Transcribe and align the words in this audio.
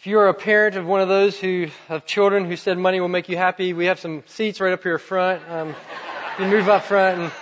If 0.00 0.06
you 0.06 0.18
are 0.18 0.28
a 0.28 0.34
parent 0.34 0.76
of 0.76 0.86
one 0.86 1.02
of 1.02 1.08
those 1.08 1.38
who 1.38 1.66
have 1.88 2.06
children 2.06 2.46
who 2.46 2.56
said 2.56 2.78
money 2.78 3.00
will 3.00 3.08
make 3.08 3.28
you 3.28 3.36
happy, 3.36 3.74
we 3.74 3.84
have 3.84 4.00
some 4.00 4.22
seats 4.28 4.58
right 4.58 4.72
up 4.72 4.82
here 4.82 4.96
front. 4.96 5.46
Um, 5.46 5.74
you 6.38 6.46
move 6.46 6.70
up 6.70 6.84
front 6.84 7.20
and 7.20 7.32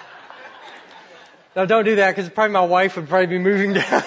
no, 1.55 1.67
don't 1.67 1.85
do 1.85 1.95
that 1.95 2.17
because 2.17 2.29
probably 2.29 2.55
my 2.55 2.65
wife 2.65 2.97
would 2.97 3.09
probably 3.09 3.29
be 3.29 3.39
moving 3.39 3.75
down. 3.75 4.03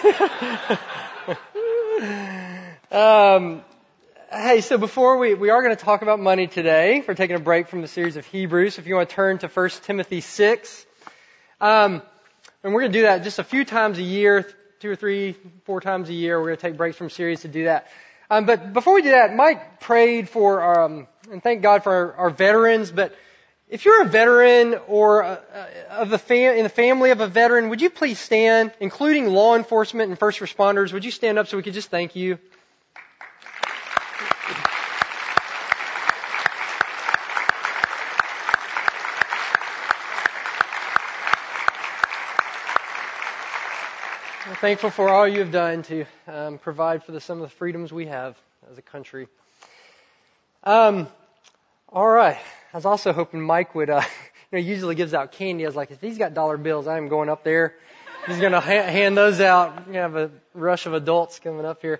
um, 2.91 3.63
hey, 4.29 4.59
so 4.59 4.77
before 4.77 5.17
we 5.17 5.33
we 5.33 5.49
are 5.49 5.63
going 5.63 5.73
to 5.73 5.81
talk 5.81 6.01
about 6.01 6.19
money 6.19 6.47
today, 6.47 7.05
we're 7.07 7.13
taking 7.13 7.37
a 7.37 7.39
break 7.39 7.69
from 7.69 7.81
the 7.81 7.87
series 7.87 8.17
of 8.17 8.25
Hebrews. 8.25 8.79
If 8.79 8.85
you 8.85 8.95
want 8.95 9.07
to 9.07 9.15
turn 9.15 9.37
to 9.37 9.47
1 9.47 9.69
Timothy 9.83 10.19
six, 10.19 10.85
um, 11.61 12.01
and 12.65 12.73
we're 12.73 12.81
going 12.81 12.91
to 12.91 12.99
do 12.99 13.03
that 13.03 13.23
just 13.23 13.39
a 13.39 13.45
few 13.45 13.63
times 13.63 13.97
a 13.97 14.03
year, 14.03 14.45
two 14.81 14.89
or 14.89 14.97
three, 14.97 15.37
four 15.63 15.79
times 15.79 16.09
a 16.09 16.13
year. 16.13 16.37
We're 16.37 16.47
going 16.47 16.57
to 16.57 16.61
take 16.61 16.75
breaks 16.75 16.97
from 16.97 17.09
series 17.09 17.43
to 17.43 17.47
do 17.47 17.63
that. 17.63 17.87
Um, 18.31 18.45
but 18.45 18.71
before 18.71 18.93
we 18.93 19.01
do 19.01 19.09
that, 19.09 19.35
Mike 19.35 19.81
prayed 19.81 20.29
for, 20.29 20.79
um, 20.79 21.07
and 21.29 21.43
thank 21.43 21.61
God 21.61 21.83
for 21.83 21.91
our, 21.91 22.13
our, 22.13 22.29
veterans. 22.29 22.89
But 22.89 23.13
if 23.67 23.83
you're 23.83 24.03
a 24.03 24.05
veteran 24.05 24.79
or 24.87 25.19
a, 25.19 25.43
a, 25.53 25.93
of 25.95 26.09
the 26.09 26.17
fam- 26.17 26.55
in 26.55 26.63
the 26.63 26.69
family 26.69 27.11
of 27.11 27.19
a 27.19 27.27
veteran, 27.27 27.67
would 27.67 27.81
you 27.81 27.89
please 27.89 28.19
stand, 28.19 28.71
including 28.79 29.27
law 29.27 29.57
enforcement 29.57 30.11
and 30.11 30.17
first 30.17 30.39
responders? 30.39 30.93
Would 30.93 31.03
you 31.03 31.11
stand 31.11 31.39
up 31.39 31.47
so 31.47 31.57
we 31.57 31.63
could 31.63 31.73
just 31.73 31.89
thank 31.89 32.15
you? 32.15 32.39
Thankful 44.61 44.91
for 44.91 45.09
all 45.09 45.27
you 45.27 45.39
have 45.39 45.51
done 45.51 45.81
to 45.81 46.05
um, 46.27 46.59
provide 46.59 47.03
for 47.03 47.13
the, 47.13 47.19
some 47.19 47.41
of 47.41 47.49
the 47.49 47.55
freedoms 47.55 47.91
we 47.91 48.05
have 48.05 48.37
as 48.71 48.77
a 48.77 48.81
country. 48.83 49.27
Um, 50.63 51.07
all 51.89 52.07
right. 52.07 52.37
I 52.71 52.77
was 52.77 52.85
also 52.85 53.11
hoping 53.11 53.41
Mike 53.41 53.73
would, 53.73 53.89
uh, 53.89 54.03
you 54.51 54.59
know, 54.59 54.63
he 54.63 54.69
usually 54.69 54.93
gives 54.93 55.15
out 55.15 55.31
candy. 55.31 55.65
I 55.65 55.67
was 55.67 55.75
like, 55.75 55.89
if 55.89 55.99
he's 55.99 56.19
got 56.19 56.35
dollar 56.35 56.57
bills, 56.57 56.85
I 56.85 56.97
am 56.97 57.07
going 57.07 57.27
up 57.27 57.43
there. 57.43 57.73
He's 58.27 58.37
going 58.37 58.51
to 58.51 58.59
ha- 58.59 58.83
hand 58.83 59.17
those 59.17 59.41
out. 59.41 59.89
We 59.89 59.95
have 59.95 60.15
a 60.15 60.29
rush 60.53 60.85
of 60.85 60.93
adults 60.93 61.39
coming 61.39 61.65
up 61.65 61.81
here. 61.81 61.99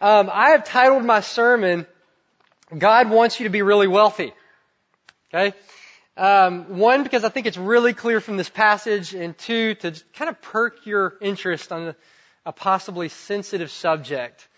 Um, 0.00 0.28
I 0.32 0.50
have 0.50 0.64
titled 0.64 1.04
my 1.04 1.20
sermon, 1.20 1.86
God 2.76 3.08
wants 3.08 3.38
you 3.38 3.44
to 3.44 3.50
be 3.50 3.62
really 3.62 3.86
wealthy. 3.86 4.32
Okay? 5.32 5.56
Um, 6.18 6.78
one, 6.78 7.04
because 7.04 7.22
I 7.22 7.28
think 7.28 7.46
it's 7.46 7.56
really 7.56 7.94
clear 7.94 8.20
from 8.20 8.36
this 8.36 8.48
passage, 8.48 9.14
and 9.14 9.38
two, 9.38 9.76
to 9.76 9.92
kind 10.14 10.28
of 10.28 10.42
perk 10.42 10.84
your 10.84 11.14
interest 11.20 11.70
on 11.70 11.94
a 12.44 12.52
possibly 12.52 13.08
sensitive 13.08 13.70
subject 13.70 14.48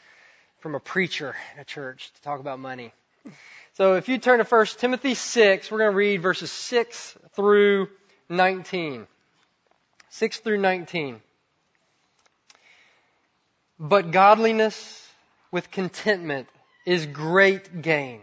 from 0.61 0.75
a 0.75 0.81
preacher 0.81 1.37
in 1.55 1.61
a 1.61 1.65
church 1.65 2.13
to 2.15 2.23
talk 2.23 2.41
about 2.41 2.61
money. 2.61 2.95
So 3.75 3.97
if 3.97 4.09
you 4.09 4.17
turn 4.17 4.39
to 4.39 4.45
1 4.45 4.67
Timothy 4.79 5.13
6, 5.13 5.71
we're 5.71 5.79
going 5.79 5.91
to 5.91 5.97
read 5.97 6.23
verses 6.23 6.51
6 6.51 7.19
through 7.35 7.89
19. 8.31 9.07
6 10.09 10.39
through 10.39 10.59
19. 10.59 11.21
But 13.79 14.13
godliness 14.13 15.07
with 15.51 15.71
contentment 15.71 16.49
is 16.87 17.05
great 17.05 17.83
gain. 17.83 18.23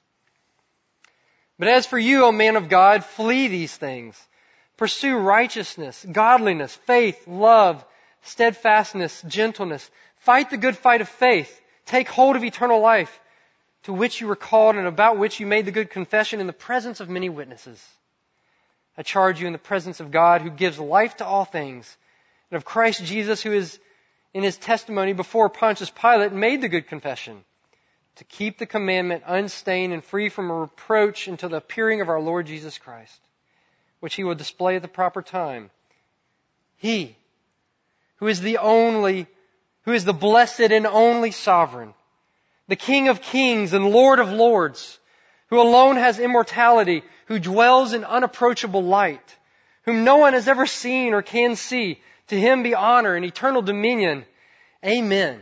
But 1.61 1.69
as 1.69 1.85
for 1.85 1.99
you, 1.99 2.25
O 2.25 2.31
man 2.31 2.55
of 2.55 2.69
God, 2.69 3.05
flee 3.05 3.47
these 3.47 3.77
things. 3.77 4.19
Pursue 4.77 5.15
righteousness, 5.15 6.03
godliness, 6.11 6.75
faith, 6.87 7.27
love, 7.27 7.85
steadfastness, 8.23 9.21
gentleness. 9.27 9.87
Fight 10.21 10.49
the 10.49 10.57
good 10.57 10.75
fight 10.75 11.01
of 11.01 11.07
faith. 11.07 11.61
Take 11.85 12.09
hold 12.09 12.35
of 12.35 12.43
eternal 12.43 12.79
life, 12.79 13.19
to 13.83 13.93
which 13.93 14.19
you 14.19 14.25
were 14.25 14.35
called 14.35 14.75
and 14.75 14.87
about 14.87 15.19
which 15.19 15.39
you 15.39 15.45
made 15.45 15.67
the 15.67 15.71
good 15.71 15.91
confession 15.91 16.39
in 16.39 16.47
the 16.47 16.51
presence 16.51 16.99
of 16.99 17.09
many 17.09 17.29
witnesses. 17.29 17.79
I 18.97 19.03
charge 19.03 19.39
you 19.39 19.45
in 19.45 19.53
the 19.53 19.59
presence 19.59 19.99
of 19.99 20.09
God 20.09 20.41
who 20.41 20.49
gives 20.49 20.79
life 20.79 21.17
to 21.17 21.27
all 21.27 21.45
things, 21.45 21.95
and 22.49 22.57
of 22.57 22.65
Christ 22.65 23.05
Jesus 23.05 23.43
who 23.43 23.51
is 23.51 23.79
in 24.33 24.41
his 24.41 24.57
testimony 24.57 25.13
before 25.13 25.47
Pontius 25.47 25.91
Pilate 25.91 26.33
made 26.33 26.61
the 26.61 26.69
good 26.69 26.87
confession 26.87 27.43
to 28.17 28.23
keep 28.25 28.57
the 28.57 28.65
commandment 28.65 29.23
unstained 29.25 29.93
and 29.93 30.03
free 30.03 30.29
from 30.29 30.51
reproach 30.51 31.27
until 31.27 31.49
the 31.49 31.57
appearing 31.57 32.01
of 32.01 32.09
our 32.09 32.19
Lord 32.19 32.45
Jesus 32.45 32.77
Christ, 32.77 33.19
which 33.99 34.15
he 34.15 34.23
will 34.23 34.35
display 34.35 34.75
at 34.75 34.81
the 34.81 34.87
proper 34.87 35.21
time. 35.21 35.69
He, 36.77 37.15
who 38.17 38.27
is 38.27 38.41
the 38.41 38.57
only, 38.57 39.27
who 39.83 39.93
is 39.93 40.05
the 40.05 40.13
blessed 40.13 40.71
and 40.71 40.85
only 40.85 41.31
sovereign, 41.31 41.93
the 42.67 42.75
King 42.75 43.07
of 43.07 43.21
kings 43.21 43.73
and 43.73 43.89
Lord 43.89 44.19
of 44.19 44.31
lords, 44.31 44.99
who 45.47 45.59
alone 45.59 45.97
has 45.97 46.19
immortality, 46.19 47.03
who 47.25 47.39
dwells 47.39 47.93
in 47.93 48.03
unapproachable 48.03 48.83
light, 48.83 49.37
whom 49.83 50.03
no 50.03 50.17
one 50.17 50.33
has 50.33 50.47
ever 50.47 50.65
seen 50.65 51.13
or 51.13 51.21
can 51.21 51.55
see, 51.55 52.01
to 52.27 52.39
him 52.39 52.63
be 52.63 52.73
honor 52.73 53.15
and 53.15 53.25
eternal 53.25 53.61
dominion. 53.61 54.25
Amen. 54.85 55.41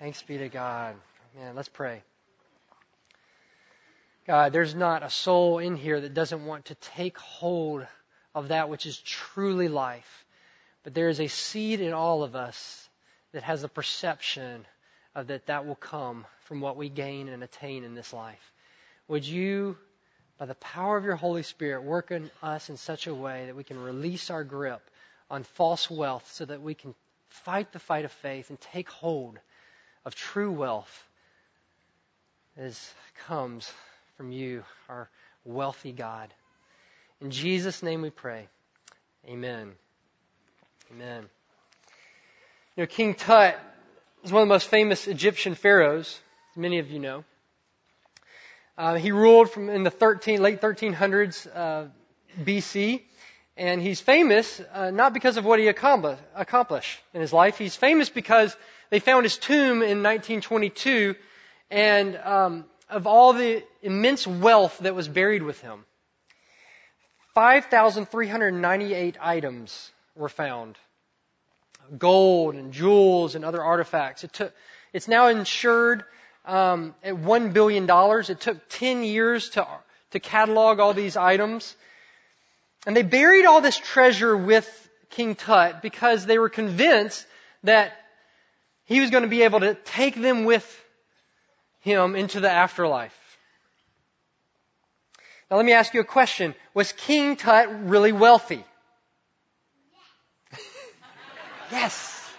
Thanks 0.00 0.22
be 0.22 0.38
to 0.38 0.48
God. 0.48 0.96
Man, 1.36 1.54
let's 1.54 1.68
pray. 1.68 2.02
God, 4.26 4.50
there's 4.50 4.74
not 4.74 5.02
a 5.02 5.10
soul 5.10 5.58
in 5.58 5.76
here 5.76 6.00
that 6.00 6.14
doesn't 6.14 6.46
want 6.46 6.64
to 6.66 6.74
take 6.76 7.18
hold 7.18 7.86
of 8.34 8.48
that 8.48 8.70
which 8.70 8.86
is 8.86 8.96
truly 8.96 9.68
life. 9.68 10.24
But 10.84 10.94
there 10.94 11.10
is 11.10 11.20
a 11.20 11.26
seed 11.26 11.82
in 11.82 11.92
all 11.92 12.22
of 12.22 12.34
us 12.34 12.88
that 13.32 13.42
has 13.42 13.62
a 13.62 13.68
perception 13.68 14.64
of 15.14 15.26
that 15.26 15.44
that 15.48 15.66
will 15.66 15.74
come 15.74 16.24
from 16.44 16.62
what 16.62 16.78
we 16.78 16.88
gain 16.88 17.28
and 17.28 17.44
attain 17.44 17.84
in 17.84 17.94
this 17.94 18.14
life. 18.14 18.52
Would 19.08 19.26
you, 19.26 19.76
by 20.38 20.46
the 20.46 20.54
power 20.54 20.96
of 20.96 21.04
your 21.04 21.16
Holy 21.16 21.42
Spirit, 21.42 21.82
work 21.82 22.10
in 22.10 22.30
us 22.42 22.70
in 22.70 22.78
such 22.78 23.06
a 23.06 23.14
way 23.14 23.44
that 23.44 23.56
we 23.56 23.64
can 23.64 23.78
release 23.78 24.30
our 24.30 24.44
grip 24.44 24.80
on 25.30 25.42
false 25.42 25.90
wealth 25.90 26.26
so 26.32 26.46
that 26.46 26.62
we 26.62 26.74
can 26.74 26.94
fight 27.28 27.70
the 27.72 27.78
fight 27.78 28.06
of 28.06 28.12
faith 28.12 28.48
and 28.48 28.58
take 28.58 28.88
hold 28.88 29.38
of 30.04 30.14
true 30.14 30.50
wealth 30.50 31.06
is, 32.56 32.92
comes 33.26 33.72
from 34.16 34.32
you, 34.32 34.64
our 34.88 35.08
wealthy 35.44 35.92
God. 35.92 36.32
In 37.20 37.30
Jesus' 37.30 37.82
name 37.82 38.02
we 38.02 38.10
pray. 38.10 38.48
Amen. 39.26 39.72
Amen. 40.90 41.24
You 42.76 42.82
know, 42.82 42.86
King 42.86 43.14
Tut 43.14 43.58
is 44.24 44.32
one 44.32 44.42
of 44.42 44.48
the 44.48 44.54
most 44.54 44.68
famous 44.68 45.06
Egyptian 45.06 45.54
pharaohs, 45.54 46.18
many 46.56 46.78
of 46.78 46.90
you 46.90 46.98
know. 46.98 47.24
Uh, 48.78 48.94
he 48.94 49.12
ruled 49.12 49.50
from 49.50 49.68
in 49.68 49.82
the 49.82 49.90
13, 49.90 50.40
late 50.40 50.60
1300s 50.60 51.46
uh, 51.54 51.88
BC, 52.42 53.02
and 53.60 53.82
he's 53.82 54.00
famous 54.00 54.60
uh, 54.72 54.90
not 54.90 55.12
because 55.12 55.36
of 55.36 55.44
what 55.44 55.58
he 55.58 55.68
accomplished 55.68 56.98
in 57.12 57.20
his 57.20 57.30
life. 57.30 57.58
He's 57.58 57.76
famous 57.76 58.08
because 58.08 58.56
they 58.88 59.00
found 59.00 59.24
his 59.24 59.36
tomb 59.36 59.82
in 59.82 60.02
1922, 60.02 61.14
and 61.70 62.16
um, 62.16 62.64
of 62.88 63.06
all 63.06 63.34
the 63.34 63.62
immense 63.82 64.26
wealth 64.26 64.78
that 64.78 64.94
was 64.94 65.08
buried 65.08 65.42
with 65.42 65.60
him, 65.60 65.84
5,398 67.34 69.18
items 69.20 69.90
were 70.16 70.30
found 70.30 70.76
gold 71.98 72.54
and 72.54 72.72
jewels 72.72 73.34
and 73.34 73.44
other 73.44 73.62
artifacts. 73.62 74.24
It 74.24 74.32
took, 74.32 74.54
It's 74.94 75.06
now 75.06 75.28
insured 75.28 76.04
um, 76.46 76.94
at 77.04 77.14
$1 77.14 77.52
billion. 77.52 77.86
It 77.86 78.40
took 78.40 78.68
10 78.70 79.04
years 79.04 79.50
to, 79.50 79.66
to 80.12 80.20
catalog 80.20 80.80
all 80.80 80.94
these 80.94 81.18
items. 81.18 81.76
And 82.86 82.96
they 82.96 83.02
buried 83.02 83.44
all 83.44 83.60
this 83.60 83.76
treasure 83.76 84.36
with 84.36 84.88
King 85.10 85.34
Tut 85.34 85.82
because 85.82 86.24
they 86.24 86.38
were 86.38 86.48
convinced 86.48 87.26
that 87.64 87.92
he 88.84 89.00
was 89.00 89.10
going 89.10 89.22
to 89.22 89.28
be 89.28 89.42
able 89.42 89.60
to 89.60 89.74
take 89.74 90.14
them 90.14 90.44
with 90.44 90.66
him 91.80 92.16
into 92.16 92.40
the 92.40 92.50
afterlife. 92.50 93.16
Now 95.50 95.56
let 95.56 95.66
me 95.66 95.72
ask 95.72 95.92
you 95.94 96.00
a 96.00 96.04
question. 96.04 96.54
Was 96.74 96.92
King 96.92 97.36
Tut 97.36 97.88
really 97.88 98.12
wealthy? 98.12 98.64
yes. 101.72 102.30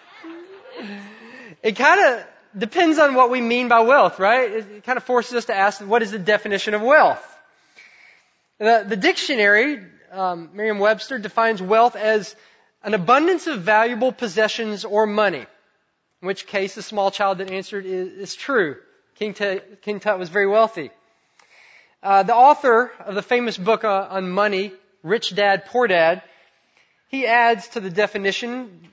It 1.61 1.75
kind 1.75 2.01
of 2.03 2.25
depends 2.57 2.97
on 2.97 3.13
what 3.13 3.29
we 3.29 3.41
mean 3.41 3.67
by 3.67 3.81
wealth, 3.81 4.19
right? 4.19 4.51
It 4.51 4.83
kind 4.85 4.97
of 4.97 5.03
forces 5.03 5.33
us 5.35 5.45
to 5.45 5.55
ask, 5.55 5.81
what 5.81 6.01
is 6.01 6.11
the 6.11 6.19
definition 6.19 6.73
of 6.73 6.81
wealth? 6.81 7.27
The, 8.59 8.85
the 8.87 8.95
dictionary, 8.95 9.83
um, 10.11 10.49
Merriam-Webster, 10.53 11.19
defines 11.19 11.61
wealth 11.61 11.95
as 11.95 12.35
an 12.83 12.93
abundance 12.93 13.47
of 13.47 13.61
valuable 13.61 14.11
possessions 14.11 14.85
or 14.85 15.05
money. 15.05 15.45
In 16.21 16.27
which 16.27 16.45
case, 16.47 16.75
the 16.75 16.81
small 16.81 17.11
child 17.11 17.39
that 17.39 17.51
answered 17.51 17.85
is, 17.85 18.07
is 18.13 18.35
true. 18.35 18.77
King 19.15 19.33
Tut, 19.33 19.81
King 19.81 19.99
Tut 19.99 20.19
was 20.19 20.29
very 20.29 20.47
wealthy. 20.47 20.91
Uh, 22.03 22.23
the 22.23 22.35
author 22.35 22.91
of 22.99 23.15
the 23.15 23.21
famous 23.21 23.57
book 23.57 23.83
uh, 23.83 24.07
on 24.09 24.29
money, 24.29 24.73
Rich 25.03 25.35
Dad, 25.35 25.65
Poor 25.65 25.87
Dad, 25.87 26.23
he 27.09 27.27
adds 27.27 27.67
to 27.69 27.79
the 27.79 27.89
definition 27.89 28.87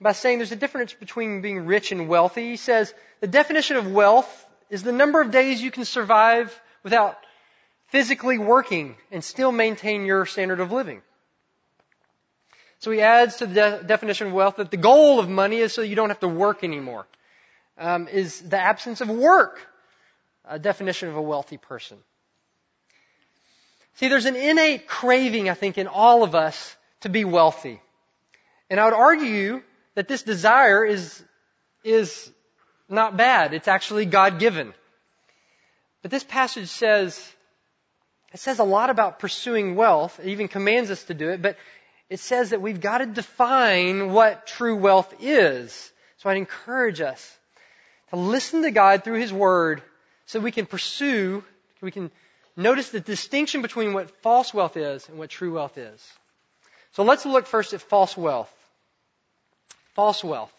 by 0.00 0.12
saying 0.12 0.38
there's 0.38 0.52
a 0.52 0.56
difference 0.56 0.92
between 0.92 1.42
being 1.42 1.66
rich 1.66 1.92
and 1.92 2.08
wealthy. 2.08 2.50
He 2.50 2.56
says 2.56 2.92
the 3.20 3.26
definition 3.26 3.76
of 3.76 3.90
wealth 3.90 4.46
is 4.70 4.82
the 4.82 4.92
number 4.92 5.20
of 5.20 5.30
days 5.30 5.62
you 5.62 5.70
can 5.70 5.84
survive 5.84 6.58
without 6.82 7.18
physically 7.88 8.38
working 8.38 8.96
and 9.10 9.22
still 9.22 9.52
maintain 9.52 10.04
your 10.04 10.26
standard 10.26 10.60
of 10.60 10.72
living. 10.72 11.02
So 12.78 12.90
he 12.90 13.00
adds 13.00 13.36
to 13.36 13.46
the 13.46 13.54
de- 13.54 13.84
definition 13.84 14.28
of 14.28 14.32
wealth 14.32 14.56
that 14.56 14.70
the 14.70 14.76
goal 14.76 15.18
of 15.18 15.28
money 15.28 15.58
is 15.58 15.72
so 15.72 15.82
you 15.82 15.96
don't 15.96 16.10
have 16.10 16.20
to 16.20 16.28
work 16.28 16.62
anymore. 16.62 17.06
Um, 17.78 18.08
is 18.08 18.40
the 18.40 18.58
absence 18.58 19.00
of 19.00 19.08
work 19.08 19.60
a 20.44 20.58
definition 20.58 21.08
of 21.08 21.16
a 21.16 21.22
wealthy 21.22 21.56
person? 21.56 21.98
See, 23.96 24.08
there's 24.08 24.26
an 24.26 24.36
innate 24.36 24.86
craving, 24.86 25.48
I 25.48 25.54
think, 25.54 25.78
in 25.78 25.86
all 25.86 26.22
of 26.22 26.34
us 26.34 26.76
to 27.00 27.08
be 27.08 27.24
wealthy. 27.24 27.80
And 28.68 28.78
I 28.78 28.84
would 28.84 28.94
argue 28.94 29.62
that 29.94 30.06
this 30.06 30.22
desire 30.22 30.84
is, 30.84 31.22
is 31.82 32.30
not 32.88 33.16
bad. 33.16 33.54
It's 33.54 33.68
actually 33.68 34.04
God 34.04 34.38
given. 34.38 34.74
But 36.02 36.10
this 36.10 36.24
passage 36.24 36.68
says, 36.68 37.20
it 38.32 38.40
says 38.40 38.58
a 38.58 38.64
lot 38.64 38.90
about 38.90 39.18
pursuing 39.18 39.76
wealth. 39.76 40.20
It 40.20 40.28
even 40.28 40.48
commands 40.48 40.90
us 40.90 41.04
to 41.04 41.14
do 41.14 41.30
it, 41.30 41.42
but 41.42 41.56
it 42.10 42.20
says 42.20 42.50
that 42.50 42.60
we've 42.60 42.80
got 42.80 42.98
to 42.98 43.06
define 43.06 44.12
what 44.12 44.46
true 44.46 44.76
wealth 44.76 45.14
is. 45.20 45.92
So 46.18 46.30
I'd 46.30 46.36
encourage 46.36 47.00
us 47.00 47.36
to 48.10 48.16
listen 48.16 48.62
to 48.62 48.70
God 48.70 49.04
through 49.04 49.20
His 49.20 49.32
Word 49.32 49.82
so 50.26 50.40
we 50.40 50.52
can 50.52 50.66
pursue, 50.66 51.44
we 51.80 51.90
can 51.90 52.10
Notice 52.56 52.88
the 52.88 53.00
distinction 53.00 53.60
between 53.60 53.92
what 53.92 54.10
false 54.22 54.54
wealth 54.54 54.78
is 54.78 55.06
and 55.08 55.18
what 55.18 55.28
true 55.28 55.52
wealth 55.52 55.76
is. 55.76 56.02
So 56.92 57.02
let's 57.02 57.26
look 57.26 57.46
first 57.46 57.74
at 57.74 57.82
false 57.82 58.16
wealth. 58.16 58.52
False 59.94 60.24
wealth. 60.24 60.52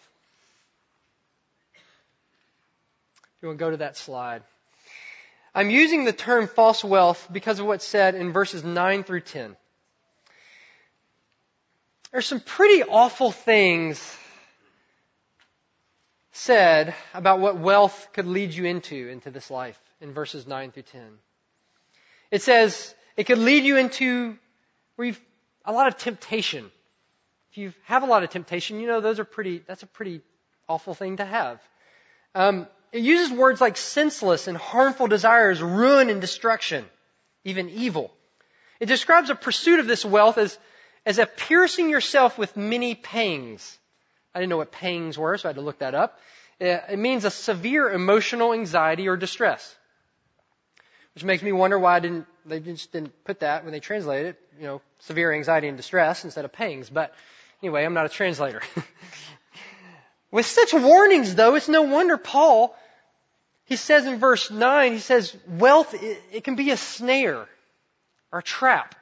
If 3.36 3.42
you 3.42 3.48
want 3.48 3.58
to 3.58 3.64
go 3.64 3.70
to 3.72 3.76
that 3.78 3.96
slide. 3.96 4.42
I'm 5.58 5.70
using 5.70 6.04
the 6.04 6.12
term 6.12 6.46
false 6.46 6.84
wealth 6.84 7.26
because 7.32 7.58
of 7.58 7.66
what's 7.66 7.84
said 7.84 8.14
in 8.14 8.30
verses 8.30 8.62
9 8.62 9.02
through 9.02 9.22
10. 9.22 9.56
There's 12.12 12.26
some 12.26 12.38
pretty 12.38 12.84
awful 12.84 13.32
things 13.32 14.16
said 16.30 16.94
about 17.12 17.40
what 17.40 17.58
wealth 17.58 18.10
could 18.12 18.28
lead 18.28 18.54
you 18.54 18.66
into, 18.66 19.08
into 19.08 19.32
this 19.32 19.50
life 19.50 19.76
in 20.00 20.12
verses 20.12 20.46
9 20.46 20.70
through 20.70 20.84
10. 20.84 21.02
It 22.30 22.42
says 22.42 22.94
it 23.16 23.24
could 23.24 23.38
lead 23.38 23.64
you 23.64 23.78
into 23.78 24.38
where 24.94 25.08
you've 25.08 25.20
a 25.64 25.72
lot 25.72 25.88
of 25.88 25.96
temptation. 25.96 26.70
If 27.50 27.58
you 27.58 27.72
have 27.86 28.04
a 28.04 28.06
lot 28.06 28.22
of 28.22 28.30
temptation, 28.30 28.78
you 28.78 28.86
know 28.86 29.00
those 29.00 29.18
are 29.18 29.24
pretty. 29.24 29.64
That's 29.66 29.82
a 29.82 29.88
pretty 29.88 30.20
awful 30.68 30.94
thing 30.94 31.16
to 31.16 31.24
have. 31.24 31.60
Um, 32.32 32.68
it 32.92 33.02
uses 33.02 33.32
words 33.36 33.60
like 33.60 33.76
senseless 33.76 34.48
and 34.48 34.56
harmful 34.56 35.06
desires, 35.06 35.60
ruin 35.62 36.10
and 36.10 36.20
destruction, 36.20 36.84
even 37.44 37.68
evil. 37.68 38.12
It 38.80 38.86
describes 38.86 39.30
a 39.30 39.34
pursuit 39.34 39.80
of 39.80 39.86
this 39.86 40.04
wealth 40.04 40.38
as 40.38 40.58
as 41.06 41.18
a 41.18 41.26
piercing 41.26 41.88
yourself 41.88 42.36
with 42.36 42.56
many 42.56 42.94
pangs. 42.94 43.78
I 44.34 44.40
didn't 44.40 44.50
know 44.50 44.58
what 44.58 44.72
pangs 44.72 45.16
were, 45.16 45.38
so 45.38 45.48
I 45.48 45.50
had 45.50 45.56
to 45.56 45.62
look 45.62 45.78
that 45.78 45.94
up. 45.94 46.20
Uh, 46.60 46.80
it 46.90 46.98
means 46.98 47.24
a 47.24 47.30
severe 47.30 47.90
emotional 47.90 48.52
anxiety 48.52 49.08
or 49.08 49.16
distress. 49.16 49.74
Which 51.14 51.24
makes 51.24 51.42
me 51.42 51.52
wonder 51.52 51.78
why 51.78 52.00
didn't 52.00 52.26
they 52.44 52.60
just 52.60 52.92
didn't 52.92 53.24
put 53.24 53.40
that 53.40 53.64
when 53.64 53.72
they 53.72 53.80
translated 53.80 54.26
it, 54.26 54.40
you 54.58 54.66
know, 54.66 54.80
severe 55.00 55.32
anxiety 55.32 55.68
and 55.68 55.76
distress 55.76 56.24
instead 56.24 56.44
of 56.44 56.52
pangs. 56.52 56.90
But 56.90 57.14
anyway, 57.62 57.84
I'm 57.84 57.94
not 57.94 58.06
a 58.06 58.10
translator. 58.10 58.62
With 60.30 60.46
such 60.46 60.72
warnings 60.72 61.34
though, 61.34 61.54
it's 61.54 61.68
no 61.68 61.82
wonder 61.82 62.16
Paul, 62.16 62.76
he 63.64 63.76
says 63.76 64.06
in 64.06 64.18
verse 64.18 64.50
9, 64.50 64.92
he 64.92 64.98
says, 64.98 65.36
wealth, 65.46 65.94
it, 66.00 66.44
can 66.44 66.54
be 66.54 66.70
a 66.70 66.76
snare 66.76 67.46
or 68.32 68.38
a 68.38 68.42
trap. 68.42 68.94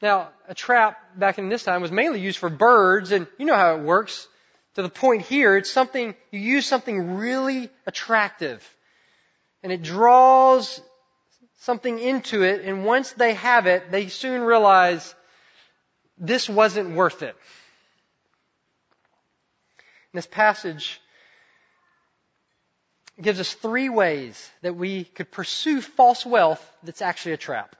Now, 0.00 0.30
a 0.48 0.54
trap 0.54 0.98
back 1.18 1.38
in 1.38 1.48
this 1.48 1.62
time 1.62 1.82
was 1.82 1.90
mainly 1.90 2.20
used 2.20 2.38
for 2.38 2.50
birds, 2.50 3.12
and 3.12 3.26
you 3.38 3.46
know 3.46 3.56
how 3.56 3.76
it 3.76 3.82
works. 3.82 4.28
To 4.74 4.82
the 4.82 4.90
point 4.90 5.22
here, 5.22 5.56
it's 5.56 5.70
something, 5.70 6.14
you 6.30 6.40
use 6.40 6.66
something 6.66 7.16
really 7.16 7.70
attractive 7.86 8.62
and 9.66 9.72
it 9.72 9.82
draws 9.82 10.80
something 11.62 11.98
into 11.98 12.44
it, 12.44 12.64
and 12.64 12.84
once 12.84 13.10
they 13.14 13.34
have 13.34 13.66
it, 13.66 13.90
they 13.90 14.06
soon 14.06 14.42
realize 14.42 15.12
this 16.18 16.48
wasn't 16.48 16.94
worth 16.94 17.24
it. 17.24 17.34
This 20.16 20.26
passage 20.26 21.00
gives 23.20 23.40
us 23.40 23.52
three 23.54 23.88
ways 23.88 24.50
that 24.62 24.76
we 24.76 25.04
could 25.04 25.30
pursue 25.30 25.80
false 25.80 26.26
wealth 26.26 26.62
that's 26.82 27.02
actually 27.02 27.32
a 27.32 27.38
trap. 27.38 27.76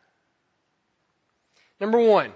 Number 1.81 1.99
one, 1.99 2.33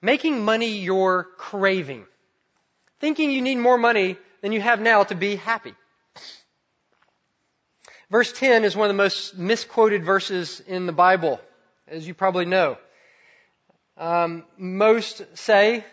making 0.00 0.44
money 0.44 0.78
your 0.78 1.24
craving. 1.36 2.04
Thinking 3.00 3.30
you 3.30 3.42
need 3.42 3.58
more 3.58 3.78
money 3.78 4.16
than 4.42 4.52
you 4.52 4.60
have 4.60 4.80
now 4.80 5.04
to 5.04 5.14
be 5.14 5.36
happy. 5.36 5.74
Verse 8.10 8.32
10 8.32 8.64
is 8.64 8.74
one 8.74 8.88
of 8.88 8.96
the 8.96 9.02
most 9.02 9.36
misquoted 9.36 10.04
verses 10.04 10.60
in 10.66 10.86
the 10.86 10.92
Bible, 10.92 11.40
as 11.86 12.06
you 12.06 12.14
probably 12.14 12.46
know. 12.46 12.78
Um, 13.96 14.44
most 14.56 15.22
say, 15.36 15.84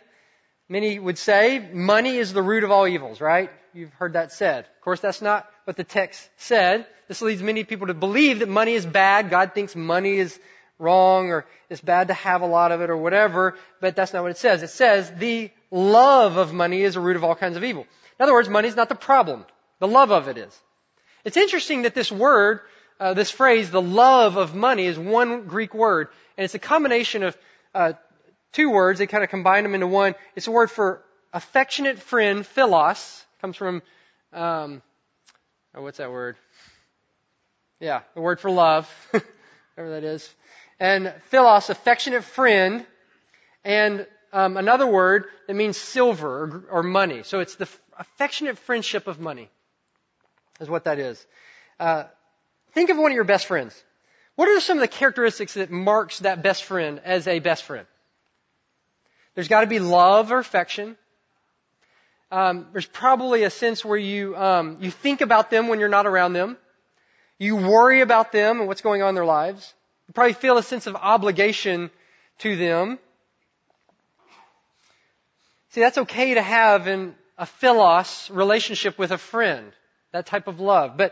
many 0.69 0.99
would 0.99 1.17
say, 1.17 1.59
money 1.73 2.17
is 2.17 2.33
the 2.33 2.41
root 2.41 2.63
of 2.63 2.71
all 2.71 2.87
evils, 2.87 3.21
right? 3.21 3.49
You've 3.73 3.93
heard 3.93 4.13
that 4.13 4.31
said. 4.31 4.65
Of 4.65 4.81
course, 4.81 4.99
that's 4.99 5.21
not 5.21 5.49
what 5.65 5.77
the 5.77 5.83
text 5.83 6.29
said. 6.37 6.85
This 7.07 7.21
leads 7.21 7.41
many 7.41 7.63
people 7.63 7.87
to 7.87 7.93
believe 7.93 8.39
that 8.39 8.49
money 8.49 8.73
is 8.73 8.85
bad. 8.85 9.29
God 9.29 9.53
thinks 9.53 9.75
money 9.75 10.17
is 10.17 10.39
wrong 10.79 11.29
or 11.31 11.45
it's 11.69 11.81
bad 11.81 12.07
to 12.07 12.13
have 12.13 12.41
a 12.41 12.45
lot 12.47 12.71
of 12.71 12.81
it 12.81 12.89
or 12.89 12.97
whatever, 12.97 13.55
but 13.81 13.95
that's 13.95 14.13
not 14.13 14.23
what 14.23 14.31
it 14.31 14.37
says. 14.37 14.63
It 14.63 14.69
says 14.69 15.11
the 15.17 15.51
love 15.71 16.37
of 16.37 16.53
money 16.53 16.81
is 16.81 16.95
a 16.95 16.99
root 16.99 17.15
of 17.15 17.23
all 17.23 17.35
kinds 17.35 17.57
of 17.57 17.63
evil. 17.63 17.85
In 18.19 18.23
other 18.23 18.33
words, 18.33 18.49
money 18.49 18.67
is 18.67 18.75
not 18.75 18.89
the 18.89 18.95
problem. 18.95 19.45
The 19.79 19.87
love 19.87 20.11
of 20.11 20.27
it 20.27 20.37
is. 20.37 20.61
It's 21.23 21.37
interesting 21.37 21.83
that 21.83 21.95
this 21.95 22.11
word, 22.11 22.61
uh, 22.99 23.13
this 23.13 23.31
phrase, 23.31 23.71
the 23.71 23.81
love 23.81 24.37
of 24.37 24.55
money, 24.55 24.85
is 24.85 24.97
one 24.97 25.47
Greek 25.47 25.73
word, 25.73 26.07
and 26.37 26.45
it's 26.45 26.55
a 26.55 26.59
combination 26.59 27.23
of 27.23 27.37
uh, 27.73 27.93
two 28.55 28.69
words. 28.69 28.99
They 28.99 29.07
kind 29.07 29.23
of 29.23 29.29
combine 29.29 29.63
them 29.63 29.75
into 29.75 29.87
one. 29.87 30.15
It's 30.35 30.47
a 30.47 30.51
word 30.51 30.71
for 30.71 31.03
affectionate 31.33 31.99
friend, 31.99 32.45
philos, 32.45 33.23
comes 33.41 33.57
from, 33.57 33.81
um, 34.33 34.81
oh, 35.75 35.81
what's 35.81 35.97
that 35.97 36.11
word? 36.11 36.37
Yeah, 37.79 38.01
the 38.15 38.21
word 38.21 38.39
for 38.39 38.49
love, 38.49 38.89
whatever 39.11 39.99
that 39.99 40.03
is. 40.05 40.33
And 40.79 41.13
philos, 41.25 41.69
affectionate 41.69 42.23
friend, 42.23 42.85
and 43.63 44.07
um, 44.31 44.57
another 44.57 44.87
word 44.87 45.25
that 45.47 45.53
means 45.53 45.77
silver 45.77 46.63
or, 46.71 46.79
or 46.79 46.83
money. 46.83 47.23
So 47.23 47.41
it's 47.41 47.55
the 47.55 47.67
affectionate 47.99 48.57
friendship 48.59 49.07
of 49.07 49.19
money 49.19 49.49
is 50.61 50.69
what 50.69 50.85
that 50.85 50.99
is. 50.99 51.25
Uh, 51.79 52.05
think 52.73 52.89
of 52.89 52.97
one 52.97 53.11
of 53.11 53.15
your 53.15 53.25
best 53.25 53.47
friends. 53.47 53.81
What 54.35 54.47
are 54.47 54.59
some 54.61 54.77
of 54.77 54.81
the 54.81 54.87
characteristics 54.87 55.55
that 55.55 55.71
marks 55.71 56.19
that 56.19 56.41
best 56.41 56.63
friend 56.63 57.01
as 57.03 57.27
a 57.27 57.39
best 57.39 57.63
friend? 57.63 57.85
There's 59.35 59.47
got 59.47 59.61
to 59.61 59.67
be 59.67 59.79
love 59.79 60.31
or 60.31 60.39
affection. 60.39 60.97
Um, 62.31 62.67
there's 62.71 62.85
probably 62.87 63.43
a 63.43 63.49
sense 63.49 63.85
where 63.85 63.97
you 63.97 64.35
um, 64.35 64.77
you 64.81 64.89
think 64.89 65.21
about 65.21 65.51
them 65.51 65.67
when 65.67 65.79
you're 65.79 65.89
not 65.89 66.07
around 66.07 66.33
them. 66.33 66.57
You 67.37 67.57
worry 67.57 68.01
about 68.01 68.31
them 68.31 68.59
and 68.59 68.67
what's 68.67 68.81
going 68.81 69.01
on 69.01 69.09
in 69.09 69.15
their 69.15 69.25
lives. 69.25 69.73
You 70.07 70.13
probably 70.13 70.33
feel 70.33 70.57
a 70.57 70.63
sense 70.63 70.87
of 70.87 70.95
obligation 70.95 71.91
to 72.39 72.55
them. 72.55 72.97
See, 75.69 75.81
that's 75.81 75.97
okay 75.97 76.35
to 76.35 76.41
have 76.41 76.87
in 76.87 77.15
a 77.37 77.45
philos 77.45 78.29
relationship 78.31 78.97
with 78.97 79.11
a 79.11 79.17
friend, 79.17 79.73
that 80.13 80.25
type 80.25 80.47
of 80.47 80.61
love. 80.61 80.95
But, 80.95 81.11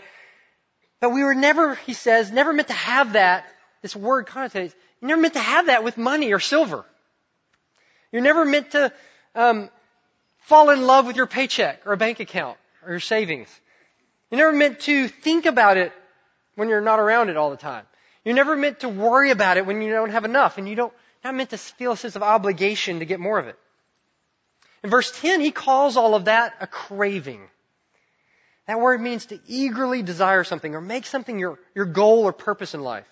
but 1.02 1.10
we 1.10 1.24
were 1.24 1.36
never, 1.36 1.76
he 1.76 1.94
says, 1.94 2.32
never 2.32 2.54
meant 2.54 2.70
to 2.70 2.74
have 2.74 3.14
that, 3.14 3.46
this 3.82 3.94
word 3.94 4.28
connotates, 4.28 4.74
never 5.02 5.20
meant 5.20 5.34
to 5.34 5.42
have 5.42 5.66
that 5.66 5.84
with 5.84 5.98
money 5.98 6.32
or 6.32 6.40
silver. 6.40 6.86
You're 8.14 8.22
never 8.22 8.46
meant 8.46 8.72
to 8.72 8.94
um, 9.36 9.70
fall 10.44 10.70
in 10.70 10.84
love 10.84 11.08
with 11.08 11.18
your 11.18 11.26
paycheck 11.26 11.86
or 11.86 11.94
a 11.94 11.98
bank 11.98 12.20
account 12.22 12.58
or 12.86 12.92
your 12.92 13.00
savings. 13.00 13.50
You're 14.30 14.38
never 14.38 14.54
meant 14.56 14.82
to 14.82 15.08
think 15.08 15.48
about 15.48 15.78
it 15.78 15.92
when 16.56 16.70
you're 16.70 16.80
not 16.80 17.00
around 17.00 17.30
it 17.30 17.38
all 17.38 17.50
the 17.50 17.58
time. 17.58 17.86
You're 18.24 18.36
never 18.36 18.56
meant 18.56 18.82
to 18.82 18.90
worry 18.90 19.32
about 19.32 19.58
it 19.58 19.66
when 19.66 19.82
you 19.82 19.92
don't 19.92 20.12
have 20.12 20.26
enough 20.26 20.60
and 20.60 20.70
you 20.70 20.76
don't, 20.76 20.94
not 21.24 21.34
meant 21.34 21.50
to 21.50 21.58
feel 21.58 21.94
a 21.94 21.98
sense 21.98 22.16
of 22.16 22.22
obligation 22.22 23.00
to 23.00 23.06
get 23.06 23.20
more 23.20 23.40
of 23.40 23.48
it. 23.48 23.58
In 24.84 24.92
verse 24.92 25.12
10, 25.20 25.42
he 25.42 25.52
calls 25.52 25.98
all 25.98 26.14
of 26.14 26.26
that 26.26 26.54
a 26.62 26.68
craving. 26.68 27.42
That 28.68 28.80
word 28.80 29.02
means 29.02 29.26
to 29.28 29.40
eagerly 29.48 30.04
desire 30.04 30.44
something 30.44 30.76
or 30.76 30.82
make 30.82 31.06
something 31.08 31.40
your, 31.40 31.58
your 31.74 31.86
goal 31.86 32.24
or 32.24 32.32
purpose 32.32 32.76
in 32.76 32.82
life. 32.82 33.08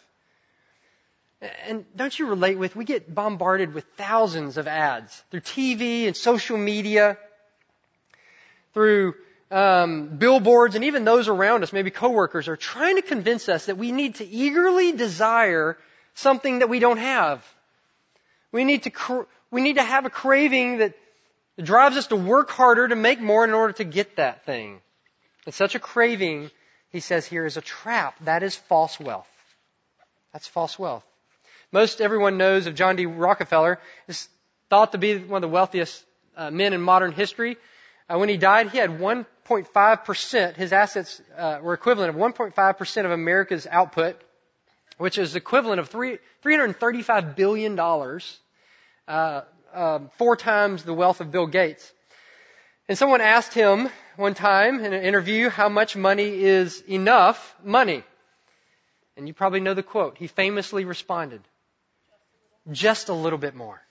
And 1.42 1.86
don't 1.96 2.18
you 2.18 2.28
relate 2.28 2.58
with, 2.58 2.76
we 2.76 2.86
get 2.86 3.14
bombarded 3.14 3.74
with 3.74 3.86
thousands 3.98 4.58
of 4.58 4.68
ads 4.68 5.24
through 5.32 5.42
TV 5.42 6.06
and 6.06 6.16
social 6.16 6.58
media, 6.58 7.18
through 8.74 9.16
um, 9.50 10.18
billboards, 10.18 10.76
and 10.76 10.86
even 10.86 11.04
those 11.04 11.28
around 11.28 11.64
us, 11.64 11.74
maybe 11.74 11.90
coworkers, 11.90 12.48
are 12.48 12.56
trying 12.56 12.96
to 12.96 13.02
convince 13.02 13.50
us 13.50 13.66
that 13.66 13.78
we 13.78 13.92
need 13.92 14.16
to 14.16 14.26
eagerly 14.26 14.92
desire 14.92 15.78
something 16.14 16.60
that 16.60 16.70
we 16.70 16.80
don't 16.80 16.98
have. 16.98 17.44
We 18.52 18.64
need 18.64 18.84
to, 18.84 18.92
cr- 18.92 19.24
we 19.50 19.62
need 19.62 19.76
to 19.78 19.84
have 19.84 20.06
a 20.06 20.10
craving 20.10 20.78
that 20.78 20.94
drives 21.62 21.98
us 21.98 22.08
to 22.08 22.16
work 22.16 22.50
harder 22.52 22.88
to 22.88 22.96
make 22.96 23.20
more 23.20 23.44
in 23.44 23.54
order 23.54 23.74
to 23.74 23.84
get 23.84 24.18
that 24.18 24.46
thing. 24.46 24.80
And 25.46 25.56
such 25.56 25.74
a 25.74 25.80
craving, 25.80 26.52
he 26.92 27.00
says 27.00 27.26
here, 27.26 27.46
is 27.46 27.58
a 27.58 27.62
trap. 27.62 28.16
That 28.22 28.44
is 28.44 28.56
false 28.56 29.00
wealth. 29.00 29.28
That's 30.34 30.48
false 30.48 30.78
wealth. 30.78 31.06
Most 31.72 32.02
everyone 32.02 32.38
knows 32.38 32.68
of 32.68 32.76
John 32.76 32.96
D. 32.96 33.06
Rockefeller. 33.06 33.80
Is 34.08 34.28
thought 34.70 34.92
to 34.94 34.98
be 34.98 35.18
one 35.18 35.44
of 35.44 35.50
the 35.50 35.54
wealthiest 35.54 36.04
uh, 36.36 36.52
men 36.52 36.74
in 36.74 36.82
modern 36.82 37.12
history. 37.12 37.58
Uh, 38.10 38.18
when 38.18 38.30
he 38.30 38.38
died, 38.38 38.70
he 38.70 38.78
had 38.78 38.90
1.5%, 38.90 40.56
his 40.56 40.74
assets 40.74 41.22
uh, 41.38 41.60
were 41.62 41.74
equivalent 41.74 42.10
of 42.10 42.16
1.5% 42.16 43.06
of 43.06 43.12
America's 43.12 43.68
output, 43.70 44.22
which 44.98 45.18
is 45.18 45.36
equivalent 45.36 45.80
of 45.80 45.90
three, 45.90 46.20
$335 46.44 47.36
billion. 47.36 47.80
Uh, 49.08 49.42
um, 49.74 50.10
four 50.18 50.36
times 50.36 50.84
the 50.84 50.94
wealth 50.94 51.22
of 51.22 51.32
Bill 51.32 51.48
Gates. 51.48 51.92
And 52.88 52.98
someone 52.98 53.22
asked 53.22 53.54
him 53.54 53.90
one 54.18 54.34
time 54.34 54.84
in 54.84 54.94
an 54.94 55.04
interview 55.04 55.50
how 55.50 55.70
much 55.70 55.96
money 55.96 56.44
is 56.44 56.82
enough 56.82 57.56
money. 57.64 58.04
And 59.16 59.28
you 59.28 59.34
probably 59.34 59.60
know 59.60 59.74
the 59.74 59.84
quote. 59.84 60.18
He 60.18 60.28
famously 60.28 60.86
responded, 60.86 61.42
just 62.70 63.10
a 63.10 63.14
little 63.14 63.40
bit 63.40 63.56
more. 63.56 63.82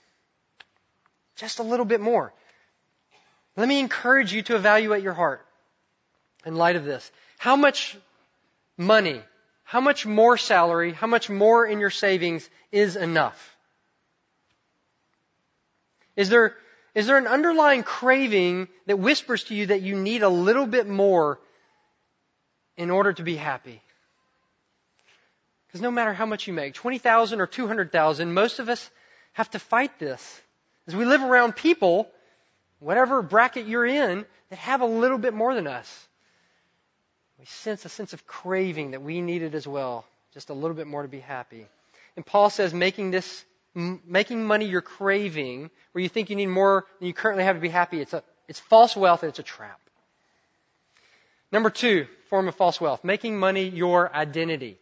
Just 1.35 1.59
a 1.59 1.63
little 1.63 1.85
bit 1.85 1.99
more. 1.99 2.33
Let 3.57 3.67
me 3.67 3.79
encourage 3.79 4.33
you 4.33 4.43
to 4.43 4.55
evaluate 4.55 5.03
your 5.03 5.13
heart 5.13 5.45
in 6.45 6.55
light 6.55 6.75
of 6.75 6.85
this. 6.85 7.11
How 7.37 7.55
much 7.55 7.97
money, 8.77 9.21
how 9.63 9.81
much 9.81 10.05
more 10.05 10.37
salary, 10.37 10.93
how 10.93 11.07
much 11.07 11.29
more 11.29 11.65
in 11.65 11.79
your 11.79 11.89
savings 11.89 12.49
is 12.71 12.95
enough? 12.95 13.57
Is 16.15 16.29
there, 16.29 16.55
is 16.93 17.07
there 17.07 17.17
an 17.17 17.27
underlying 17.27 17.83
craving 17.83 18.67
that 18.85 18.99
whispers 18.99 19.45
to 19.45 19.55
you 19.55 19.67
that 19.67 19.81
you 19.81 19.95
need 19.95 20.23
a 20.23 20.29
little 20.29 20.65
bit 20.65 20.87
more 20.87 21.39
in 22.77 22.89
order 22.89 23.13
to 23.13 23.23
be 23.23 23.35
happy? 23.35 23.81
Because 25.71 25.81
no 25.81 25.91
matter 25.91 26.11
how 26.11 26.25
much 26.25 26.47
you 26.47 26.53
make, 26.53 26.73
20,000 26.73 27.39
or 27.39 27.47
200,000, 27.47 28.33
most 28.33 28.59
of 28.59 28.67
us 28.67 28.89
have 29.31 29.49
to 29.51 29.59
fight 29.59 29.97
this. 29.99 30.41
As 30.85 30.95
we 30.95 31.05
live 31.05 31.23
around 31.23 31.55
people, 31.55 32.09
whatever 32.79 33.21
bracket 33.21 33.67
you're 33.67 33.85
in, 33.85 34.25
that 34.49 34.59
have 34.59 34.81
a 34.81 34.85
little 34.85 35.17
bit 35.17 35.33
more 35.33 35.55
than 35.55 35.67
us. 35.67 36.07
We 37.39 37.45
sense 37.45 37.85
a 37.85 37.89
sense 37.89 38.11
of 38.11 38.27
craving 38.27 38.91
that 38.91 39.01
we 39.01 39.21
need 39.21 39.43
it 39.43 39.55
as 39.55 39.65
well, 39.65 40.05
just 40.33 40.49
a 40.49 40.53
little 40.53 40.75
bit 40.75 40.87
more 40.87 41.03
to 41.03 41.07
be 41.07 41.21
happy. 41.21 41.65
And 42.17 42.25
Paul 42.25 42.49
says 42.49 42.73
making 42.73 43.11
this 43.11 43.45
making 43.73 44.45
money 44.45 44.65
your 44.65 44.81
craving, 44.81 45.69
where 45.93 46.01
you 46.01 46.09
think 46.09 46.29
you 46.29 46.35
need 46.35 46.47
more 46.47 46.85
than 46.99 47.07
you 47.07 47.13
currently 47.13 47.45
have 47.45 47.55
to 47.55 47.61
be 47.61 47.69
happy, 47.69 48.01
it's, 48.01 48.11
a, 48.11 48.21
it's 48.49 48.59
false 48.59 48.97
wealth 48.97 49.23
and 49.23 49.29
it's 49.29 49.39
a 49.39 49.43
trap. 49.43 49.79
Number 51.53 51.69
two, 51.69 52.07
form 52.29 52.49
of 52.49 52.55
false 52.55 52.81
wealth, 52.81 53.05
making 53.05 53.39
money 53.39 53.69
your 53.69 54.13
identity. 54.13 54.77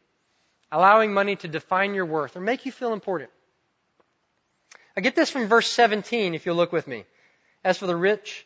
Allowing 0.72 1.14
money 1.14 1.36
to 1.38 1.48
define 1.48 1.94
your 1.94 2.06
worth 2.06 2.36
or 2.36 2.42
make 2.42 2.66
you 2.66 2.72
feel 2.72 2.94
important. 2.94 3.30
I 4.96 5.02
get 5.02 5.16
this 5.16 5.30
from 5.30 5.48
verse 5.48 5.70
17, 5.72 6.36
if 6.36 6.46
you'll 6.46 6.56
look 6.56 6.72
with 6.72 6.88
me. 6.88 7.06
As 7.64 7.78
for 7.78 7.88
the 7.88 7.96
rich, 7.96 8.46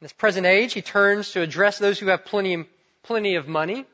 in 0.00 0.04
this 0.04 0.12
present 0.12 0.46
age, 0.46 0.72
he 0.72 0.82
turns 0.82 1.32
to 1.32 1.40
address 1.40 1.78
those 1.78 1.98
who 1.98 2.06
have 2.06 2.24
plenty, 2.24 2.64
plenty 3.02 3.34
of 3.36 3.48
money, 3.48 3.86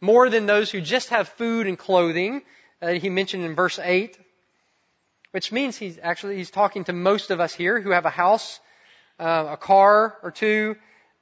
more 0.00 0.28
than 0.28 0.46
those 0.46 0.70
who 0.70 0.80
just 0.80 1.08
have 1.08 1.28
food 1.28 1.66
and 1.66 1.78
clothing, 1.78 2.42
uh, 2.82 2.88
he 2.88 3.08
mentioned 3.08 3.44
in 3.44 3.54
verse 3.54 3.78
8 3.78 4.18
which 5.36 5.52
means 5.52 5.76
he's 5.76 5.98
actually 6.02 6.38
he's 6.38 6.50
talking 6.50 6.84
to 6.84 6.94
most 6.94 7.30
of 7.30 7.40
us 7.40 7.52
here 7.52 7.78
who 7.78 7.90
have 7.90 8.06
a 8.06 8.10
house, 8.10 8.58
uh, 9.20 9.48
a 9.50 9.56
car 9.58 10.16
or 10.22 10.30
two, 10.30 10.76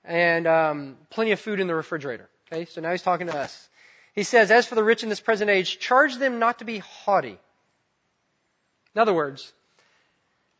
and 0.05 0.47
um, 0.47 0.97
plenty 1.11 1.33
of 1.33 1.41
food 1.41 1.59
in 1.59 1.67
the 1.67 1.75
refrigerator. 1.75 2.29
Okay, 2.47 2.65
so 2.67 2.81
now 2.81 2.93
he's 2.93 3.03
talking 3.03 3.27
to 3.27 3.37
us. 3.37 3.69
He 4.15 4.23
says, 4.23 4.51
"As 4.51 4.67
for 4.67 4.75
the 4.75 4.85
rich 4.85 5.03
in 5.03 5.09
this 5.09 5.21
present 5.21 5.51
age, 5.51 5.79
charge 5.79 6.17
them 6.17 6.39
not 6.39 6.61
to 6.61 6.65
be 6.65 6.79
haughty." 6.79 7.39
In 8.95 9.01
other 9.01 9.15
words, 9.15 9.53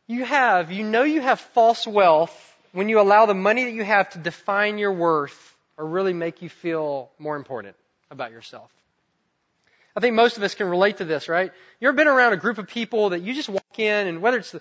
you 0.07 0.25
have, 0.25 0.71
you 0.71 0.83
know, 0.83 1.03
you 1.03 1.21
have 1.21 1.39
false 1.39 1.87
wealth 1.87 2.55
when 2.73 2.89
you 2.89 2.99
allow 2.99 3.25
the 3.25 3.33
money 3.33 3.63
that 3.63 3.71
you 3.71 3.83
have 3.83 4.09
to 4.11 4.19
define 4.19 4.77
your 4.77 4.91
worth 4.91 5.55
or 5.77 5.85
really 5.85 6.13
make 6.13 6.41
you 6.41 6.49
feel 6.49 7.09
more 7.17 7.37
important 7.37 7.75
about 8.11 8.31
yourself. 8.31 8.69
I 9.95 10.01
think 10.01 10.15
most 10.15 10.35
of 10.35 10.43
us 10.43 10.55
can 10.55 10.67
relate 10.67 10.97
to 10.97 11.05
this, 11.05 11.29
right? 11.29 11.51
You 11.79 11.87
ever 11.87 11.95
been 11.95 12.07
around 12.07 12.33
a 12.33 12.37
group 12.37 12.57
of 12.57 12.67
people 12.67 13.11
that 13.11 13.21
you 13.21 13.33
just 13.33 13.47
walk 13.47 13.79
in 13.79 14.07
and 14.07 14.21
whether 14.21 14.39
it's 14.39 14.53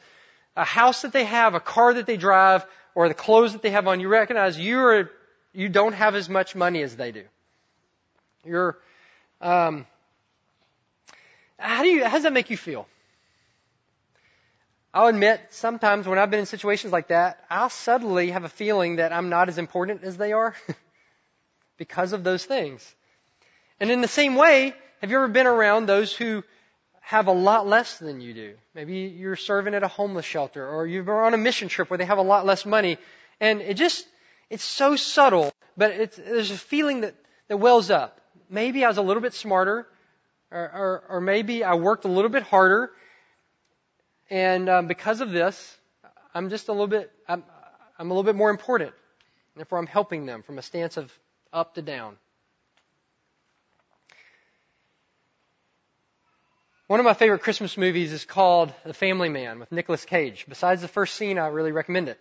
a 0.56 0.64
house 0.64 1.02
that 1.02 1.12
they 1.12 1.24
have, 1.24 1.54
a 1.54 1.60
car 1.60 1.94
that 1.94 2.06
they 2.06 2.16
drive, 2.16 2.64
or 2.94 3.08
the 3.08 3.14
clothes 3.14 3.52
that 3.52 3.62
they 3.62 3.70
have 3.70 3.88
on, 3.88 3.98
you 3.98 4.08
recognize 4.08 4.56
you 4.56 4.78
are, 4.78 5.10
you 5.52 5.68
don't 5.68 5.94
have 5.94 6.14
as 6.14 6.28
much 6.28 6.54
money 6.54 6.82
as 6.82 6.94
they 6.94 7.10
do. 7.10 7.24
You're, 8.46 8.78
um, 9.40 9.86
how 11.58 11.82
do 11.82 11.88
you, 11.88 12.04
how 12.04 12.12
does 12.12 12.24
that 12.24 12.32
make 12.32 12.50
you 12.50 12.56
feel? 12.56 12.86
I'll 14.92 15.08
admit, 15.08 15.40
sometimes 15.50 16.06
when 16.06 16.18
I've 16.18 16.30
been 16.30 16.40
in 16.40 16.46
situations 16.46 16.92
like 16.92 17.08
that, 17.08 17.44
I'll 17.50 17.68
suddenly 17.68 18.30
have 18.30 18.44
a 18.44 18.48
feeling 18.48 18.96
that 18.96 19.12
I'm 19.12 19.28
not 19.28 19.48
as 19.48 19.58
important 19.58 20.04
as 20.04 20.16
they 20.16 20.32
are 20.32 20.54
because 21.78 22.12
of 22.12 22.22
those 22.22 22.44
things. 22.44 22.94
And 23.80 23.90
in 23.90 24.00
the 24.00 24.08
same 24.08 24.36
way, 24.36 24.72
have 25.00 25.10
you 25.10 25.16
ever 25.16 25.28
been 25.28 25.48
around 25.48 25.86
those 25.86 26.14
who 26.14 26.44
have 27.00 27.26
a 27.26 27.32
lot 27.32 27.66
less 27.66 27.98
than 27.98 28.20
you 28.20 28.34
do? 28.34 28.54
Maybe 28.72 29.12
you're 29.14 29.34
serving 29.34 29.74
at 29.74 29.82
a 29.82 29.88
homeless 29.88 30.24
shelter 30.24 30.66
or 30.66 30.86
you've 30.86 31.06
been 31.06 31.14
on 31.14 31.34
a 31.34 31.38
mission 31.38 31.68
trip 31.68 31.90
where 31.90 31.98
they 31.98 32.04
have 32.04 32.18
a 32.18 32.22
lot 32.22 32.46
less 32.46 32.64
money 32.64 32.98
and 33.40 33.60
it 33.60 33.74
just, 33.74 34.06
it's 34.48 34.64
so 34.64 34.94
subtle, 34.94 35.52
but 35.76 35.90
it's, 35.90 36.16
there's 36.16 36.52
a 36.52 36.56
feeling 36.56 37.00
that, 37.00 37.16
that 37.48 37.56
wells 37.56 37.90
up. 37.90 38.20
Maybe 38.54 38.84
I 38.84 38.88
was 38.88 38.98
a 38.98 39.02
little 39.02 39.20
bit 39.20 39.34
smarter 39.34 39.88
or, 40.52 40.60
or, 40.60 41.04
or 41.08 41.20
maybe 41.20 41.64
I 41.64 41.74
worked 41.74 42.04
a 42.04 42.08
little 42.08 42.30
bit 42.30 42.44
harder 42.44 42.92
and 44.30 44.68
um, 44.68 44.86
because 44.86 45.20
of 45.20 45.32
this, 45.32 45.76
I'm 46.32 46.50
just 46.50 46.68
a 46.68 46.72
little 46.72 46.86
bit, 46.86 47.10
I'm, 47.28 47.42
I'm 47.98 48.10
a 48.10 48.14
little 48.14 48.22
bit 48.22 48.36
more 48.36 48.50
important. 48.50 48.90
And 48.90 49.60
Therefore, 49.60 49.78
I'm 49.78 49.88
helping 49.88 50.24
them 50.24 50.42
from 50.42 50.58
a 50.58 50.62
stance 50.62 50.96
of 50.96 51.12
up 51.52 51.74
to 51.74 51.82
down. 51.82 52.16
One 56.86 57.00
of 57.00 57.04
my 57.04 57.14
favorite 57.14 57.42
Christmas 57.42 57.76
movies 57.76 58.12
is 58.12 58.24
called 58.24 58.72
The 58.84 58.94
Family 58.94 59.30
Man 59.30 59.58
with 59.58 59.72
Nicolas 59.72 60.04
Cage. 60.04 60.46
Besides 60.48 60.80
the 60.80 60.88
first 60.88 61.14
scene, 61.16 61.38
I 61.38 61.48
really 61.48 61.72
recommend 61.72 62.08
it. 62.08 62.20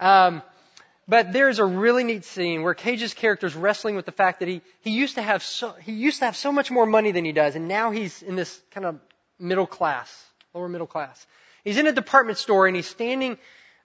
Um, 0.00 0.42
but 1.06 1.32
there's 1.32 1.58
a 1.58 1.64
really 1.64 2.04
neat 2.04 2.24
scene 2.24 2.62
where 2.62 2.74
Cage's 2.74 3.14
character 3.14 3.46
is 3.46 3.54
wrestling 3.54 3.96
with 3.96 4.06
the 4.06 4.12
fact 4.12 4.40
that 4.40 4.48
he, 4.48 4.62
he 4.80 4.90
used 4.90 5.16
to 5.16 5.22
have 5.22 5.42
so, 5.42 5.72
he 5.72 5.92
used 5.92 6.20
to 6.20 6.24
have 6.24 6.36
so 6.36 6.50
much 6.52 6.70
more 6.70 6.86
money 6.86 7.12
than 7.12 7.24
he 7.24 7.32
does, 7.32 7.56
and 7.56 7.68
now 7.68 7.90
he's 7.90 8.22
in 8.22 8.36
this 8.36 8.60
kind 8.70 8.86
of 8.86 8.98
middle 9.38 9.66
class, 9.66 10.24
lower 10.54 10.68
middle 10.68 10.86
class. 10.86 11.26
He's 11.64 11.78
in 11.78 11.86
a 11.86 11.92
department 11.92 12.38
store 12.38 12.66
and 12.66 12.76
he's 12.76 12.86
standing, 12.86 13.38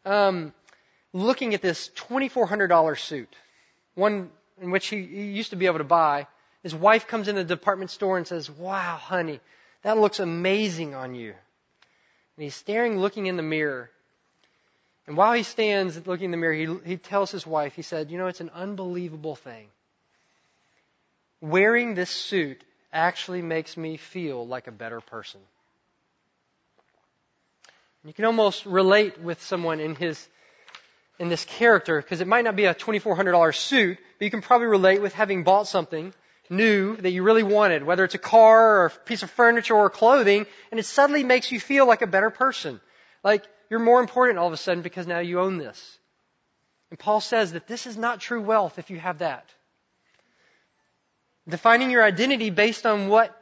um, 0.05 0.53
looking 1.13 1.53
at 1.53 1.61
this 1.61 1.89
$2,400 1.95 2.99
suit, 2.99 3.33
one 3.95 4.29
in 4.61 4.71
which 4.71 4.87
he, 4.87 5.03
he 5.03 5.31
used 5.31 5.51
to 5.51 5.55
be 5.55 5.65
able 5.65 5.77
to 5.77 5.83
buy. 5.83 6.27
His 6.63 6.75
wife 6.75 7.07
comes 7.07 7.27
in 7.27 7.35
the 7.35 7.43
department 7.43 7.89
store 7.89 8.17
and 8.17 8.27
says, 8.27 8.49
Wow, 8.49 8.97
honey, 8.97 9.39
that 9.83 9.97
looks 9.97 10.19
amazing 10.19 10.93
on 10.93 11.15
you. 11.15 11.29
And 11.29 12.43
he's 12.43 12.55
staring, 12.55 12.99
looking 12.99 13.27
in 13.27 13.37
the 13.37 13.43
mirror. 13.43 13.89
And 15.09 15.17
while 15.17 15.33
he 15.33 15.41
stands 15.41 16.05
looking 16.05 16.25
in 16.25 16.31
the 16.31 16.37
mirror, 16.37 16.53
he, 16.53 16.67
he 16.85 16.97
tells 16.97 17.31
his 17.31 17.45
wife, 17.45 17.73
he 17.73 17.81
said, 17.81 18.11
You 18.11 18.19
know, 18.19 18.27
it's 18.27 18.41
an 18.41 18.51
unbelievable 18.53 19.35
thing. 19.35 19.65
Wearing 21.41 21.95
this 21.95 22.11
suit 22.11 22.63
actually 22.93 23.41
makes 23.41 23.75
me 23.75 23.97
feel 23.97 24.45
like 24.45 24.67
a 24.67 24.71
better 24.71 25.01
person. 25.01 25.41
You 28.05 28.13
can 28.13 28.25
almost 28.25 28.67
relate 28.67 29.19
with 29.19 29.41
someone 29.41 29.79
in 29.79 29.95
his 29.95 30.27
in 31.17 31.27
this 31.27 31.43
character 31.43 31.99
because 31.99 32.21
it 32.21 32.27
might 32.27 32.43
not 32.43 32.55
be 32.55 32.65
a 32.65 32.75
$2400 32.75 33.55
suit, 33.55 33.97
but 34.19 34.25
you 34.25 34.29
can 34.29 34.43
probably 34.43 34.67
relate 34.67 35.01
with 35.01 35.15
having 35.15 35.43
bought 35.43 35.67
something 35.67 36.13
new 36.51 36.95
that 36.97 37.09
you 37.09 37.23
really 37.23 37.41
wanted, 37.41 37.83
whether 37.83 38.03
it's 38.03 38.13
a 38.13 38.19
car 38.19 38.81
or 38.81 38.85
a 38.85 38.89
piece 38.91 39.23
of 39.23 39.31
furniture 39.31 39.73
or 39.73 39.89
clothing, 39.89 40.45
and 40.69 40.79
it 40.79 40.85
suddenly 40.85 41.23
makes 41.23 41.51
you 41.51 41.59
feel 41.59 41.87
like 41.87 42.03
a 42.03 42.07
better 42.07 42.29
person. 42.29 42.79
Like 43.23 43.43
you're 43.69 43.79
more 43.79 43.99
important 43.99 44.39
all 44.39 44.47
of 44.47 44.53
a 44.53 44.57
sudden 44.57 44.81
because 44.81 45.05
now 45.05 45.19
you 45.19 45.39
own 45.39 45.57
this. 45.57 45.97
And 46.89 46.99
Paul 46.99 47.21
says 47.21 47.53
that 47.53 47.67
this 47.67 47.85
is 47.85 47.97
not 47.97 48.19
true 48.19 48.41
wealth 48.41 48.79
if 48.79 48.89
you 48.89 48.99
have 48.99 49.19
that. 49.19 49.45
Defining 51.47 51.91
your 51.91 52.03
identity 52.03 52.49
based 52.49 52.85
on 52.85 53.07
what, 53.07 53.35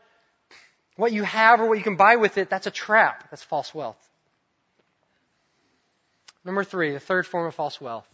what 0.95 1.13
you 1.13 1.23
have 1.23 1.61
or 1.61 1.67
what 1.67 1.77
you 1.77 1.83
can 1.83 1.95
buy 1.95 2.17
with 2.17 2.37
it, 2.37 2.49
that's 2.49 2.67
a 2.67 2.71
trap. 2.71 3.29
That's 3.29 3.43
false 3.43 3.73
wealth. 3.73 3.97
Number 6.43 6.63
three, 6.63 6.91
the 6.91 6.99
third 6.99 7.25
form 7.25 7.47
of 7.47 7.55
false 7.55 7.79
wealth. 7.79 8.07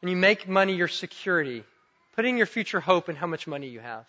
When 0.00 0.10
you 0.10 0.16
make 0.16 0.48
money 0.48 0.74
your 0.74 0.88
security, 0.88 1.64
putting 2.14 2.36
your 2.36 2.46
future 2.46 2.80
hope 2.80 3.08
in 3.08 3.16
how 3.16 3.26
much 3.26 3.46
money 3.46 3.68
you 3.68 3.80
have. 3.80 4.04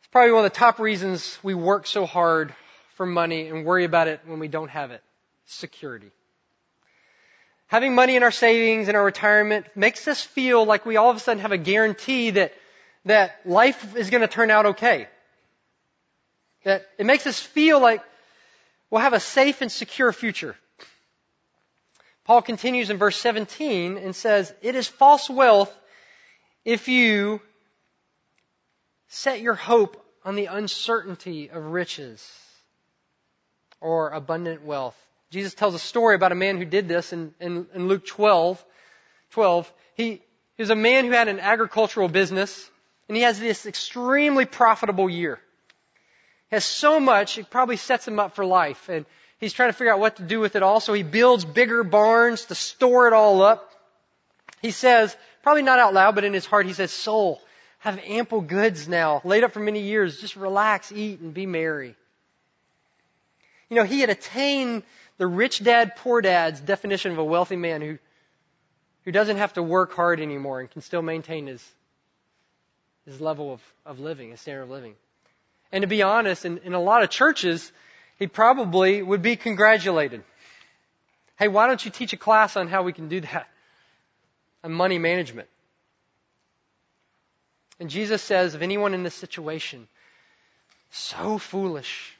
It's 0.00 0.08
probably 0.10 0.32
one 0.32 0.44
of 0.44 0.52
the 0.52 0.58
top 0.58 0.78
reasons 0.78 1.38
we 1.42 1.54
work 1.54 1.86
so 1.86 2.06
hard 2.06 2.54
for 3.00 3.06
money 3.06 3.48
and 3.48 3.64
worry 3.64 3.84
about 3.84 4.08
it 4.08 4.20
when 4.26 4.38
we 4.40 4.46
don't 4.46 4.68
have 4.68 4.90
it. 4.90 5.02
Security. 5.46 6.10
Having 7.68 7.94
money 7.94 8.14
in 8.14 8.22
our 8.22 8.30
savings 8.30 8.88
and 8.88 8.96
our 8.98 9.02
retirement 9.02 9.64
makes 9.74 10.06
us 10.06 10.22
feel 10.22 10.66
like 10.66 10.84
we 10.84 10.98
all 10.98 11.08
of 11.08 11.16
a 11.16 11.18
sudden 11.18 11.40
have 11.40 11.50
a 11.50 11.56
guarantee 11.56 12.28
that, 12.32 12.52
that 13.06 13.40
life 13.46 13.96
is 13.96 14.10
going 14.10 14.20
to 14.20 14.28
turn 14.28 14.50
out 14.50 14.66
okay. 14.66 15.08
That 16.64 16.86
it 16.98 17.06
makes 17.06 17.26
us 17.26 17.40
feel 17.40 17.80
like 17.80 18.02
we'll 18.90 19.00
have 19.00 19.14
a 19.14 19.20
safe 19.20 19.62
and 19.62 19.72
secure 19.72 20.12
future. 20.12 20.54
Paul 22.24 22.42
continues 22.42 22.90
in 22.90 22.98
verse 22.98 23.16
17 23.16 23.96
and 23.96 24.14
says, 24.14 24.52
It 24.60 24.74
is 24.74 24.86
false 24.86 25.30
wealth 25.30 25.74
if 26.66 26.86
you 26.86 27.40
set 29.08 29.40
your 29.40 29.54
hope 29.54 30.04
on 30.22 30.34
the 30.34 30.46
uncertainty 30.46 31.48
of 31.48 31.64
riches 31.64 32.30
or 33.80 34.10
abundant 34.10 34.64
wealth. 34.64 34.96
Jesus 35.30 35.54
tells 35.54 35.74
a 35.74 35.78
story 35.78 36.14
about 36.14 36.32
a 36.32 36.36
man 36.36 36.58
who 36.58 36.64
did 36.64 36.88
this 36.88 37.12
in, 37.12 37.34
in, 37.40 37.66
in 37.74 37.88
Luke 37.88 38.06
12. 38.06 38.64
12. 39.30 39.72
He, 39.94 40.22
he 40.56 40.62
was 40.62 40.70
a 40.70 40.76
man 40.76 41.04
who 41.04 41.12
had 41.12 41.28
an 41.28 41.40
agricultural 41.40 42.08
business, 42.08 42.68
and 43.08 43.16
he 43.16 43.22
has 43.22 43.38
this 43.38 43.66
extremely 43.66 44.44
profitable 44.44 45.08
year 45.08 45.40
has 46.50 46.64
so 46.64 46.98
much, 46.98 47.38
it 47.38 47.50
probably 47.50 47.76
sets 47.76 48.06
him 48.06 48.18
up 48.18 48.34
for 48.34 48.44
life. 48.44 48.88
And 48.88 49.06
he's 49.38 49.52
trying 49.52 49.70
to 49.70 49.72
figure 49.72 49.92
out 49.92 50.00
what 50.00 50.16
to 50.16 50.22
do 50.22 50.40
with 50.40 50.56
it 50.56 50.62
all, 50.62 50.80
so 50.80 50.92
he 50.92 51.02
builds 51.02 51.44
bigger 51.44 51.84
barns 51.84 52.46
to 52.46 52.54
store 52.54 53.06
it 53.06 53.12
all 53.12 53.42
up. 53.42 53.70
He 54.60 54.72
says, 54.72 55.16
probably 55.42 55.62
not 55.62 55.78
out 55.78 55.94
loud, 55.94 56.14
but 56.14 56.24
in 56.24 56.32
his 56.32 56.46
heart, 56.46 56.66
he 56.66 56.72
says, 56.72 56.90
Soul, 56.90 57.40
have 57.78 57.98
ample 58.04 58.42
goods 58.42 58.88
now, 58.88 59.22
laid 59.24 59.44
up 59.44 59.52
for 59.52 59.60
many 59.60 59.80
years. 59.80 60.20
Just 60.20 60.36
relax, 60.36 60.92
eat, 60.92 61.20
and 61.20 61.32
be 61.32 61.46
merry. 61.46 61.94
You 63.70 63.76
know, 63.76 63.84
he 63.84 64.00
had 64.00 64.10
attained 64.10 64.82
the 65.16 65.26
rich 65.26 65.62
dad, 65.62 65.96
poor 65.96 66.20
dad's 66.20 66.60
definition 66.60 67.12
of 67.12 67.18
a 67.18 67.24
wealthy 67.24 67.56
man 67.56 67.80
who, 67.80 67.98
who 69.04 69.12
doesn't 69.12 69.36
have 69.36 69.52
to 69.54 69.62
work 69.62 69.92
hard 69.92 70.20
anymore 70.20 70.60
and 70.60 70.70
can 70.70 70.82
still 70.82 71.02
maintain 71.02 71.46
his, 71.46 71.66
his 73.06 73.20
level 73.20 73.52
of, 73.52 73.60
of 73.86 74.00
living, 74.00 74.30
his 74.30 74.40
standard 74.40 74.64
of 74.64 74.70
living. 74.70 74.94
And 75.72 75.82
to 75.82 75.88
be 75.88 76.02
honest, 76.02 76.44
in, 76.44 76.58
in 76.58 76.74
a 76.74 76.80
lot 76.80 77.04
of 77.04 77.10
churches, 77.10 77.70
he 78.18 78.26
probably 78.26 79.02
would 79.02 79.22
be 79.22 79.36
congratulated. 79.36 80.24
Hey, 81.38 81.48
why 81.48 81.68
don't 81.68 81.82
you 81.82 81.90
teach 81.90 82.12
a 82.12 82.16
class 82.16 82.56
on 82.56 82.66
how 82.66 82.82
we 82.82 82.92
can 82.92 83.08
do 83.08 83.20
that? 83.20 83.48
On 84.64 84.70
money 84.70 84.98
management. 84.98 85.48
And 87.78 87.88
Jesus 87.88 88.20
says 88.20 88.54
of 88.54 88.60
anyone 88.60 88.92
in 88.92 89.04
this 89.04 89.14
situation, 89.14 89.88
so 90.90 91.38
foolish. 91.38 92.14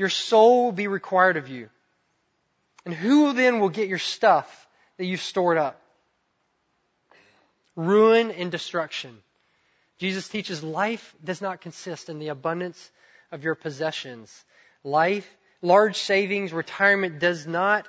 Your 0.00 0.08
soul 0.08 0.64
will 0.64 0.72
be 0.72 0.88
required 0.88 1.36
of 1.36 1.48
you. 1.48 1.68
And 2.86 2.94
who 2.94 3.34
then 3.34 3.60
will 3.60 3.68
get 3.68 3.86
your 3.86 3.98
stuff 3.98 4.66
that 4.96 5.04
you've 5.04 5.20
stored 5.20 5.58
up? 5.58 5.78
Ruin 7.76 8.30
and 8.30 8.50
destruction. 8.50 9.18
Jesus 9.98 10.26
teaches 10.26 10.62
life 10.62 11.14
does 11.22 11.42
not 11.42 11.60
consist 11.60 12.08
in 12.08 12.18
the 12.18 12.28
abundance 12.28 12.90
of 13.30 13.44
your 13.44 13.54
possessions. 13.54 14.34
Life, 14.84 15.28
large 15.60 15.96
savings, 15.96 16.54
retirement 16.54 17.18
does 17.18 17.46
not 17.46 17.86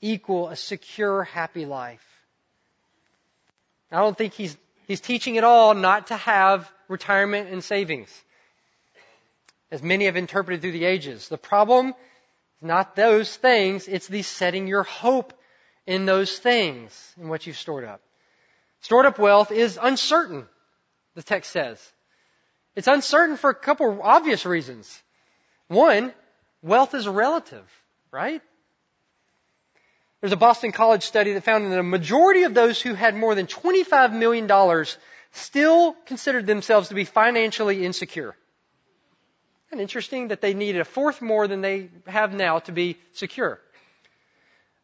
equal 0.00 0.48
a 0.48 0.56
secure, 0.56 1.22
happy 1.22 1.66
life. 1.66 2.04
I 3.92 3.98
don't 4.00 4.18
think 4.18 4.32
he's, 4.32 4.56
he's 4.88 5.00
teaching 5.00 5.38
at 5.38 5.44
all 5.44 5.72
not 5.74 6.08
to 6.08 6.16
have 6.16 6.68
retirement 6.88 7.48
and 7.50 7.62
savings, 7.62 8.10
as 9.74 9.82
many 9.82 10.04
have 10.04 10.16
interpreted 10.16 10.62
through 10.62 10.72
the 10.72 10.84
ages. 10.84 11.28
The 11.28 11.36
problem 11.36 11.88
is 11.88 11.94
not 12.62 12.96
those 12.96 13.36
things, 13.36 13.88
it's 13.88 14.06
the 14.06 14.22
setting 14.22 14.68
your 14.68 14.84
hope 14.84 15.34
in 15.86 16.06
those 16.06 16.38
things, 16.38 17.14
in 17.20 17.28
what 17.28 17.46
you've 17.46 17.58
stored 17.58 17.84
up. 17.84 18.00
Stored 18.80 19.04
up 19.04 19.18
wealth 19.18 19.50
is 19.50 19.78
uncertain 19.82 20.46
the 21.14 21.22
text 21.22 21.50
says. 21.50 21.92
It's 22.76 22.88
uncertain 22.88 23.36
for 23.36 23.50
a 23.50 23.54
couple 23.54 23.90
of 23.90 24.00
obvious 24.00 24.46
reasons. 24.46 25.02
One, 25.68 26.12
wealth 26.62 26.94
is 26.94 27.06
relative, 27.06 27.64
right? 28.10 28.42
There's 30.20 30.32
a 30.32 30.36
Boston 30.36 30.72
College 30.72 31.02
study 31.02 31.34
that 31.34 31.44
found 31.44 31.70
that 31.70 31.78
a 31.78 31.82
majority 31.82 32.44
of 32.44 32.54
those 32.54 32.80
who 32.80 32.94
had 32.94 33.14
more 33.14 33.34
than 33.34 33.46
$25 33.46 34.12
million 34.12 34.86
still 35.32 35.94
considered 36.06 36.46
themselves 36.46 36.88
to 36.88 36.94
be 36.94 37.04
financially 37.04 37.84
insecure. 37.84 38.34
Interesting 39.80 40.28
that 40.28 40.40
they 40.40 40.54
needed 40.54 40.80
a 40.80 40.84
fourth 40.84 41.20
more 41.22 41.46
than 41.48 41.60
they 41.60 41.90
have 42.06 42.32
now 42.32 42.58
to 42.60 42.72
be 42.72 42.96
secure. 43.12 43.60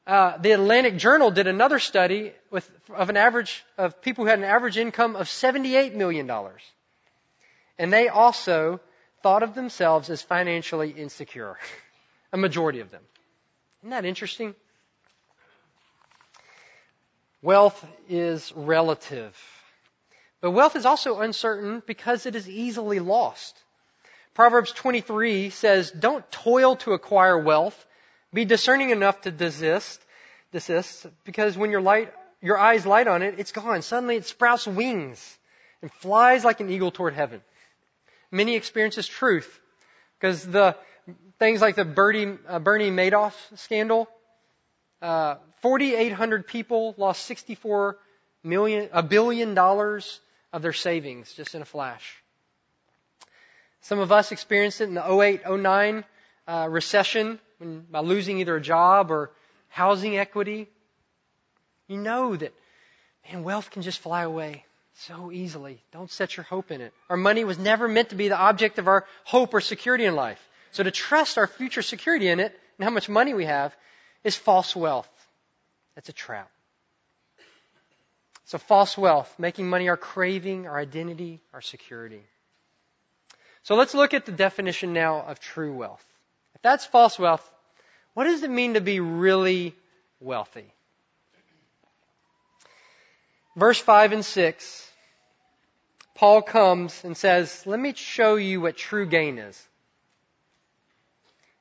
Uh, 0.06 0.36
the 0.38 0.52
Atlantic 0.52 0.96
Journal 0.96 1.30
did 1.30 1.46
another 1.46 1.78
study 1.78 2.32
with, 2.50 2.68
of 2.94 3.10
an 3.10 3.16
average 3.16 3.64
of 3.78 4.02
people 4.02 4.24
who 4.24 4.30
had 4.30 4.38
an 4.38 4.44
average 4.44 4.76
income 4.76 5.14
of 5.14 5.26
$78 5.26 5.94
million. 5.94 6.30
And 7.78 7.92
they 7.92 8.08
also 8.08 8.80
thought 9.22 9.42
of 9.42 9.54
themselves 9.54 10.10
as 10.10 10.22
financially 10.22 10.90
insecure. 10.90 11.56
a 12.32 12.36
majority 12.36 12.80
of 12.80 12.90
them. 12.90 13.02
Isn't 13.82 13.90
that 13.90 14.04
interesting? 14.04 14.54
Wealth 17.42 17.84
is 18.08 18.52
relative. 18.54 19.36
But 20.40 20.52
wealth 20.52 20.76
is 20.76 20.86
also 20.86 21.20
uncertain 21.20 21.82
because 21.86 22.26
it 22.26 22.34
is 22.34 22.48
easily 22.48 23.00
lost. 23.00 23.58
Proverbs 24.34 24.72
23 24.72 25.50
says, 25.50 25.90
don't 25.90 26.28
toil 26.30 26.76
to 26.76 26.92
acquire 26.92 27.38
wealth 27.38 27.86
be 28.32 28.44
discerning 28.44 28.90
enough 28.90 29.22
to 29.22 29.30
desist, 29.30 30.00
desist, 30.52 31.06
because 31.24 31.56
when 31.56 31.70
your 31.70 31.80
light, 31.80 32.12
your 32.40 32.58
eyes 32.58 32.86
light 32.86 33.08
on 33.08 33.22
it, 33.22 33.34
it's 33.38 33.52
gone. 33.52 33.82
Suddenly 33.82 34.16
it 34.16 34.26
sprouts 34.26 34.66
wings 34.66 35.38
and 35.82 35.90
flies 35.94 36.44
like 36.44 36.60
an 36.60 36.70
eagle 36.70 36.90
toward 36.90 37.14
heaven. 37.14 37.42
Many 38.30 38.54
experiences 38.54 39.08
truth 39.08 39.60
because 40.18 40.46
the 40.46 40.76
things 41.38 41.60
like 41.60 41.74
the 41.74 41.84
Bernie, 41.84 42.38
uh, 42.46 42.60
Bernie 42.60 42.90
Madoff 42.90 43.34
scandal, 43.56 44.08
uh, 45.02 45.36
4,800 45.62 46.46
people 46.46 46.94
lost 46.96 47.24
64 47.24 47.96
million, 48.44 48.88
a 48.92 49.02
billion 49.02 49.54
dollars 49.54 50.20
of 50.52 50.62
their 50.62 50.72
savings 50.72 51.32
just 51.32 51.54
in 51.56 51.62
a 51.62 51.64
flash. 51.64 52.19
Some 53.82 53.98
of 53.98 54.12
us 54.12 54.32
experienced 54.32 54.80
it 54.80 54.84
in 54.84 54.94
the 54.94 55.20
08, 55.20 55.42
09 55.48 56.04
uh, 56.46 56.68
recession 56.70 57.38
when, 57.58 57.80
by 57.90 58.00
losing 58.00 58.38
either 58.38 58.56
a 58.56 58.60
job 58.60 59.10
or 59.10 59.30
housing 59.68 60.18
equity. 60.18 60.68
You 61.88 61.98
know 61.98 62.36
that, 62.36 62.52
man, 63.28 63.42
wealth 63.42 63.70
can 63.70 63.82
just 63.82 63.98
fly 63.98 64.22
away 64.22 64.64
so 64.94 65.32
easily. 65.32 65.82
Don't 65.92 66.10
set 66.10 66.36
your 66.36 66.44
hope 66.44 66.70
in 66.70 66.80
it. 66.80 66.92
Our 67.08 67.16
money 67.16 67.44
was 67.44 67.58
never 67.58 67.88
meant 67.88 68.10
to 68.10 68.16
be 68.16 68.28
the 68.28 68.36
object 68.36 68.78
of 68.78 68.86
our 68.86 69.06
hope 69.24 69.54
or 69.54 69.60
security 69.60 70.04
in 70.04 70.14
life. 70.14 70.40
So 70.72 70.82
to 70.82 70.90
trust 70.90 71.38
our 71.38 71.46
future 71.46 71.82
security 71.82 72.28
in 72.28 72.38
it 72.38 72.58
and 72.78 72.84
how 72.84 72.90
much 72.90 73.08
money 73.08 73.34
we 73.34 73.46
have 73.46 73.74
is 74.24 74.36
false 74.36 74.76
wealth. 74.76 75.08
It's 75.96 76.08
a 76.08 76.12
trap. 76.12 76.50
So 78.44 78.58
false 78.58 78.98
wealth, 78.98 79.32
making 79.38 79.68
money 79.68 79.88
our 79.88 79.96
craving, 79.96 80.66
our 80.66 80.78
identity, 80.78 81.40
our 81.52 81.60
security. 81.60 82.22
So 83.62 83.74
let's 83.74 83.94
look 83.94 84.14
at 84.14 84.26
the 84.26 84.32
definition 84.32 84.92
now 84.92 85.20
of 85.22 85.40
true 85.40 85.72
wealth. 85.72 86.04
If 86.54 86.62
that's 86.62 86.86
false 86.86 87.18
wealth, 87.18 87.48
what 88.14 88.24
does 88.24 88.42
it 88.42 88.50
mean 88.50 88.74
to 88.74 88.80
be 88.80 89.00
really 89.00 89.74
wealthy? 90.18 90.72
Verse 93.56 93.78
5 93.78 94.12
and 94.12 94.24
6, 94.24 94.90
Paul 96.14 96.42
comes 96.42 97.02
and 97.04 97.16
says, 97.16 97.62
let 97.66 97.80
me 97.80 97.92
show 97.94 98.36
you 98.36 98.60
what 98.60 98.76
true 98.76 99.06
gain 99.06 99.38
is. 99.38 99.60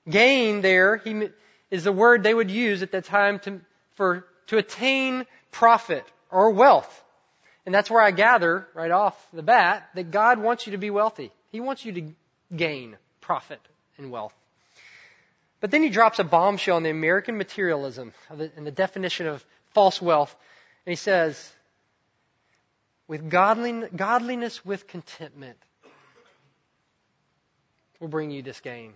Gain 0.09 0.61
there 0.61 0.97
he, 0.97 1.29
is 1.71 1.83
the 1.83 1.91
word 1.91 2.23
they 2.23 2.33
would 2.33 2.51
use 2.51 2.81
at 2.81 2.91
that 2.91 3.05
time 3.05 3.39
to, 3.39 3.61
for, 3.95 4.25
to 4.47 4.57
attain 4.57 5.25
profit 5.51 6.05
or 6.31 6.51
wealth. 6.51 7.03
And 7.65 7.75
that's 7.75 7.91
where 7.91 8.01
I 8.01 8.11
gather 8.11 8.67
right 8.73 8.91
off 8.91 9.15
the 9.33 9.43
bat 9.43 9.89
that 9.95 10.11
God 10.11 10.39
wants 10.39 10.65
you 10.65 10.71
to 10.71 10.77
be 10.77 10.89
wealthy. 10.89 11.31
He 11.51 11.59
wants 11.59 11.85
you 11.85 11.93
to 11.93 12.13
gain 12.55 12.97
profit 13.21 13.59
and 13.97 14.11
wealth. 14.11 14.33
But 15.61 15.71
then 15.71 15.83
he 15.83 15.89
drops 15.89 16.19
a 16.19 16.23
bombshell 16.23 16.77
on 16.77 16.83
the 16.83 16.89
American 16.89 17.37
materialism 17.37 18.13
and 18.29 18.65
the 18.65 18.71
definition 18.71 19.27
of 19.27 19.45
false 19.73 20.01
wealth. 20.01 20.33
And 20.85 20.91
he 20.91 20.95
says, 20.95 21.51
with 23.07 23.29
godliness 23.29 24.63
with 24.63 24.87
contentment 24.87 25.57
will 27.99 28.07
bring 28.07 28.31
you 28.31 28.41
this 28.41 28.59
gain. 28.61 28.93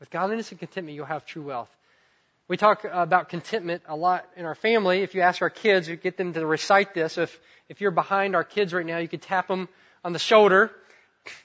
With 0.00 0.10
godliness 0.10 0.50
and 0.50 0.58
contentment, 0.58 0.96
you'll 0.96 1.06
have 1.06 1.24
true 1.24 1.42
wealth. 1.42 1.70
We 2.48 2.56
talk 2.56 2.84
about 2.84 3.30
contentment 3.30 3.82
a 3.86 3.96
lot 3.96 4.28
in 4.36 4.44
our 4.44 4.56
family. 4.56 5.02
If 5.02 5.14
you 5.14 5.22
ask 5.22 5.40
our 5.40 5.48
kids, 5.48 5.88
we 5.88 5.96
get 5.96 6.18
them 6.18 6.34
to 6.34 6.44
recite 6.44 6.92
this. 6.92 7.16
If, 7.16 7.40
if 7.68 7.80
you're 7.80 7.92
behind 7.92 8.34
our 8.34 8.44
kids 8.44 8.74
right 8.74 8.84
now, 8.84 8.98
you 8.98 9.08
could 9.08 9.22
tap 9.22 9.48
them 9.48 9.68
on 10.04 10.12
the 10.12 10.18
shoulder 10.18 10.70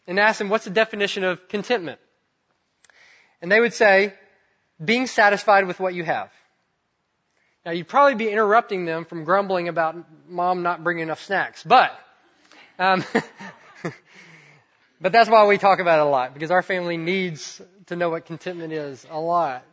and 0.07 0.19
ask 0.19 0.39
them, 0.39 0.49
what's 0.49 0.65
the 0.65 0.71
definition 0.71 1.23
of 1.23 1.47
contentment? 1.47 1.99
And 3.41 3.51
they 3.51 3.59
would 3.59 3.73
say, 3.73 4.13
being 4.83 5.07
satisfied 5.07 5.67
with 5.67 5.79
what 5.79 5.93
you 5.93 6.03
have. 6.03 6.31
Now 7.65 7.71
you'd 7.71 7.87
probably 7.87 8.15
be 8.15 8.29
interrupting 8.29 8.85
them 8.85 9.05
from 9.05 9.23
grumbling 9.23 9.67
about 9.67 9.95
mom 10.29 10.63
not 10.63 10.83
bringing 10.83 11.03
enough 11.03 11.23
snacks, 11.23 11.63
but, 11.63 11.91
um, 12.79 13.03
but 15.01 15.11
that's 15.11 15.29
why 15.29 15.45
we 15.45 15.57
talk 15.57 15.79
about 15.79 15.99
it 15.99 16.03
a 16.03 16.09
lot 16.09 16.33
because 16.33 16.51
our 16.51 16.61
family 16.61 16.97
needs 16.97 17.61
to 17.87 17.95
know 17.95 18.09
what 18.09 18.25
contentment 18.25 18.71
is 18.71 19.05
a 19.09 19.19
lot. 19.19 19.63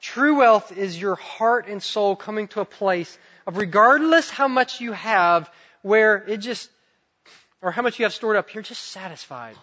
True 0.00 0.38
wealth 0.38 0.76
is 0.76 1.00
your 1.00 1.14
heart 1.14 1.66
and 1.68 1.82
soul 1.82 2.16
coming 2.16 2.48
to 2.48 2.60
a 2.60 2.64
place 2.64 3.16
of 3.46 3.56
regardless 3.56 4.28
how 4.28 4.48
much 4.48 4.80
you 4.80 4.92
have, 4.92 5.50
where 5.82 6.16
it 6.16 6.38
just, 6.38 6.68
or 7.64 7.70
how 7.70 7.80
much 7.80 7.98
you 7.98 8.04
have 8.04 8.12
stored 8.12 8.36
up, 8.36 8.52
you're 8.52 8.62
just 8.62 8.82
satisfied. 8.82 9.56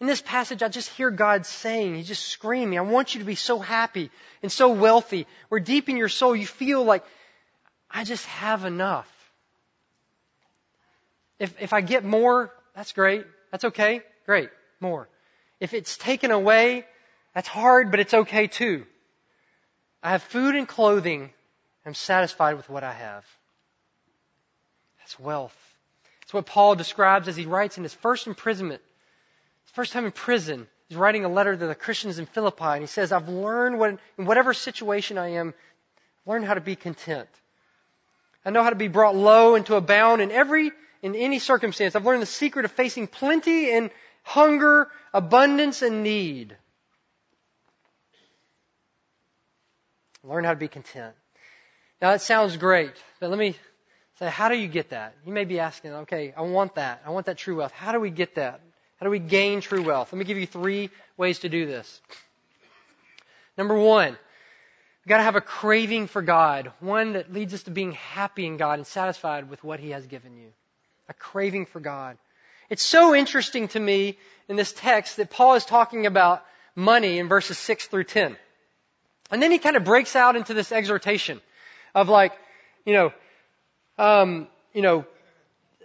In 0.00 0.06
this 0.06 0.22
passage, 0.22 0.62
I 0.62 0.68
just 0.68 0.88
hear 0.88 1.10
God 1.10 1.44
saying, 1.44 1.94
He's 1.94 2.08
just 2.08 2.24
screaming, 2.24 2.78
I 2.78 2.82
want 2.82 3.14
you 3.14 3.20
to 3.20 3.26
be 3.26 3.34
so 3.34 3.58
happy 3.58 4.10
and 4.42 4.50
so 4.50 4.70
wealthy, 4.70 5.26
where 5.50 5.60
deep 5.60 5.90
in 5.90 5.98
your 5.98 6.08
soul 6.08 6.34
you 6.34 6.46
feel 6.46 6.82
like, 6.82 7.04
I 7.90 8.04
just 8.04 8.24
have 8.26 8.64
enough. 8.64 9.08
If, 11.38 11.60
if 11.60 11.74
I 11.74 11.82
get 11.82 12.02
more, 12.02 12.50
that's 12.74 12.92
great. 12.92 13.26
That's 13.50 13.64
okay. 13.66 14.00
Great. 14.24 14.48
More. 14.80 15.06
If 15.58 15.74
it's 15.74 15.98
taken 15.98 16.30
away, 16.30 16.86
that's 17.34 17.48
hard, 17.48 17.90
but 17.90 18.00
it's 18.00 18.14
okay 18.14 18.46
too. 18.46 18.86
I 20.02 20.12
have 20.12 20.22
food 20.22 20.54
and 20.54 20.66
clothing. 20.66 21.30
I'm 21.84 21.94
satisfied 21.94 22.56
with 22.56 22.70
what 22.70 22.84
I 22.84 22.92
have. 22.92 23.26
That's 25.00 25.20
wealth. 25.20 25.69
It's 26.30 26.34
what 26.34 26.46
Paul 26.46 26.76
describes 26.76 27.26
as 27.26 27.34
he 27.34 27.44
writes 27.44 27.76
in 27.76 27.82
his 27.82 27.92
first 27.92 28.28
imprisonment 28.28 28.80
his 29.64 29.72
first 29.72 29.92
time 29.92 30.04
in 30.04 30.12
prison, 30.12 30.68
he's 30.88 30.96
writing 30.96 31.24
a 31.24 31.28
letter 31.28 31.56
to 31.56 31.66
the 31.66 31.74
Christians 31.74 32.20
in 32.20 32.26
Philippi, 32.26 32.62
and 32.66 32.82
he 32.82 32.86
says, 32.86 33.10
I've 33.10 33.28
learned 33.28 33.80
what, 33.80 33.98
in 34.16 34.26
whatever 34.26 34.54
situation 34.54 35.18
I 35.18 35.30
am, 35.30 35.54
learned 36.26 36.44
how 36.44 36.54
to 36.54 36.60
be 36.60 36.76
content. 36.76 37.28
I 38.44 38.50
know 38.50 38.62
how 38.62 38.70
to 38.70 38.76
be 38.76 38.86
brought 38.86 39.16
low 39.16 39.56
and 39.56 39.66
to 39.66 39.74
abound 39.74 40.22
in 40.22 40.30
every, 40.30 40.70
in 41.02 41.16
any 41.16 41.40
circumstance. 41.40 41.96
I've 41.96 42.06
learned 42.06 42.22
the 42.22 42.26
secret 42.26 42.64
of 42.64 42.70
facing 42.70 43.08
plenty 43.08 43.72
and 43.72 43.90
hunger, 44.22 44.86
abundance 45.12 45.82
and 45.82 46.04
need. 46.04 46.56
Learn 50.22 50.44
how 50.44 50.52
to 50.52 50.60
be 50.60 50.68
content. 50.68 51.16
Now 52.00 52.12
that 52.12 52.22
sounds 52.22 52.56
great, 52.56 52.94
but 53.18 53.30
let 53.30 53.38
me 53.40 53.56
how 54.28 54.48
do 54.48 54.56
you 54.56 54.68
get 54.68 54.90
that? 54.90 55.14
You 55.24 55.32
may 55.32 55.44
be 55.44 55.60
asking, 55.60 55.92
okay, 55.92 56.34
I 56.36 56.42
want 56.42 56.74
that. 56.74 57.02
I 57.06 57.10
want 57.10 57.26
that 57.26 57.38
true 57.38 57.56
wealth. 57.56 57.72
How 57.72 57.92
do 57.92 58.00
we 58.00 58.10
get 58.10 58.34
that? 58.34 58.60
How 58.98 59.04
do 59.04 59.10
we 59.10 59.18
gain 59.18 59.62
true 59.62 59.82
wealth? 59.82 60.12
Let 60.12 60.18
me 60.18 60.26
give 60.26 60.36
you 60.36 60.46
three 60.46 60.90
ways 61.16 61.38
to 61.40 61.48
do 61.48 61.64
this. 61.64 62.00
Number 63.56 63.74
one, 63.74 64.10
we've 64.10 65.08
got 65.08 65.18
to 65.18 65.22
have 65.22 65.36
a 65.36 65.40
craving 65.40 66.06
for 66.06 66.20
God, 66.20 66.70
one 66.80 67.14
that 67.14 67.32
leads 67.32 67.54
us 67.54 67.62
to 67.62 67.70
being 67.70 67.92
happy 67.92 68.46
in 68.46 68.58
God 68.58 68.78
and 68.78 68.86
satisfied 68.86 69.48
with 69.48 69.64
what 69.64 69.80
He 69.80 69.90
has 69.90 70.06
given 70.06 70.36
you. 70.36 70.48
A 71.08 71.14
craving 71.14 71.64
for 71.64 71.80
God. 71.80 72.18
It's 72.68 72.84
so 72.84 73.14
interesting 73.14 73.68
to 73.68 73.80
me 73.80 74.18
in 74.48 74.56
this 74.56 74.72
text 74.72 75.16
that 75.16 75.30
Paul 75.30 75.54
is 75.54 75.64
talking 75.64 76.06
about 76.06 76.44
money 76.76 77.18
in 77.18 77.28
verses 77.28 77.58
6 77.58 77.86
through 77.86 78.04
10. 78.04 78.36
And 79.30 79.42
then 79.42 79.50
he 79.50 79.58
kind 79.58 79.76
of 79.76 79.84
breaks 79.84 80.14
out 80.14 80.36
into 80.36 80.54
this 80.54 80.72
exhortation 80.72 81.40
of 81.94 82.08
like, 82.08 82.32
you 82.84 82.92
know, 82.92 83.12
um, 84.00 84.48
you 84.72 84.82
know, 84.82 85.04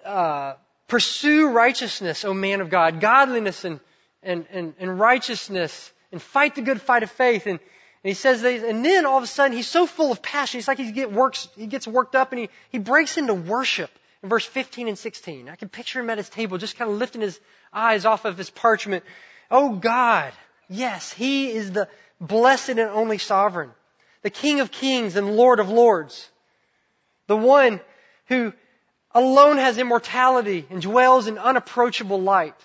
uh, 0.06 0.54
Pursue 0.88 1.50
righteousness, 1.50 2.24
O 2.26 2.34
man 2.34 2.62
of 2.62 2.70
God, 2.70 3.02
godliness 3.02 3.66
and, 3.66 3.80
and, 4.22 4.46
and, 4.52 4.74
and 4.80 5.00
righteousness, 5.00 5.92
and 6.12 6.22
fight 6.22 6.54
the 6.56 6.62
good 6.62 6.80
fight 6.80 7.02
of 7.02 7.10
faith. 7.10 7.48
And, 7.48 7.60
and 7.60 8.10
he 8.10 8.14
says, 8.14 8.44
and 8.44 8.86
then 8.86 9.06
all 9.06 9.18
of 9.18 9.24
a 9.24 9.28
sudden 9.28 9.58
he's 9.58 9.68
so 9.68 9.88
full 9.88 10.12
of 10.12 10.22
passion. 10.22 10.60
It's 10.60 10.68
like 10.68 10.78
he, 10.78 10.92
get 10.92 11.12
works, 11.12 11.50
he 11.58 11.66
gets 11.66 11.88
worked 11.88 12.16
up 12.16 12.32
and 12.32 12.40
he, 12.40 12.50
he 12.72 12.78
breaks 12.78 13.18
into 13.18 13.34
worship 13.34 13.90
in 14.22 14.30
verse 14.30 14.46
15 14.46 14.88
and 14.88 14.98
16. 14.98 15.50
I 15.50 15.56
can 15.56 15.70
picture 15.70 16.00
him 16.00 16.10
at 16.12 16.20
his 16.20 16.30
table, 16.30 16.60
just 16.60 16.78
kind 16.78 16.92
of 16.92 16.98
lifting 16.98 17.22
his 17.22 17.40
eyes 17.74 18.06
off 18.06 18.26
of 18.26 18.38
his 18.38 18.52
parchment. 18.52 19.04
Oh 19.50 19.76
God, 19.76 20.32
yes, 20.70 21.12
he 21.12 21.52
is 21.52 21.72
the 21.72 21.90
blessed 22.22 22.70
and 22.70 22.80
only 22.80 23.18
sovereign, 23.18 23.72
the 24.22 24.30
King 24.30 24.60
of 24.60 24.72
kings 24.72 25.16
and 25.16 25.36
Lord 25.36 25.60
of 25.60 25.70
lords, 25.70 26.30
the 27.26 27.36
one 27.36 27.82
who 28.28 28.54
alone 29.12 29.58
has 29.58 29.78
immortality 29.78 30.66
and 30.70 30.82
dwells 30.82 31.28
in 31.28 31.38
unapproachable 31.38 32.22
light, 32.22 32.56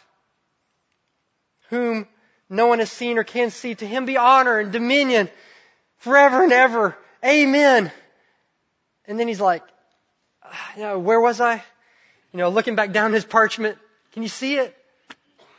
whom 1.68 2.06
no 2.48 2.66
one 2.66 2.80
has 2.80 2.90
seen 2.90 3.18
or 3.18 3.24
can 3.24 3.50
see. 3.50 3.74
To 3.74 3.86
him 3.86 4.04
be 4.04 4.16
honor 4.16 4.58
and 4.58 4.72
dominion 4.72 5.28
forever 5.98 6.42
and 6.42 6.52
ever. 6.52 6.96
Amen. 7.24 7.92
And 9.06 9.18
then 9.18 9.28
he's 9.28 9.40
like, 9.40 9.62
ah, 10.42 10.72
you 10.76 10.82
know, 10.82 10.98
where 10.98 11.20
was 11.20 11.40
I? 11.40 11.62
You 12.32 12.38
know, 12.38 12.48
looking 12.48 12.74
back 12.74 12.92
down 12.92 13.12
his 13.12 13.24
parchment. 13.24 13.78
Can 14.12 14.22
you 14.22 14.28
see 14.28 14.56
it? 14.56 14.76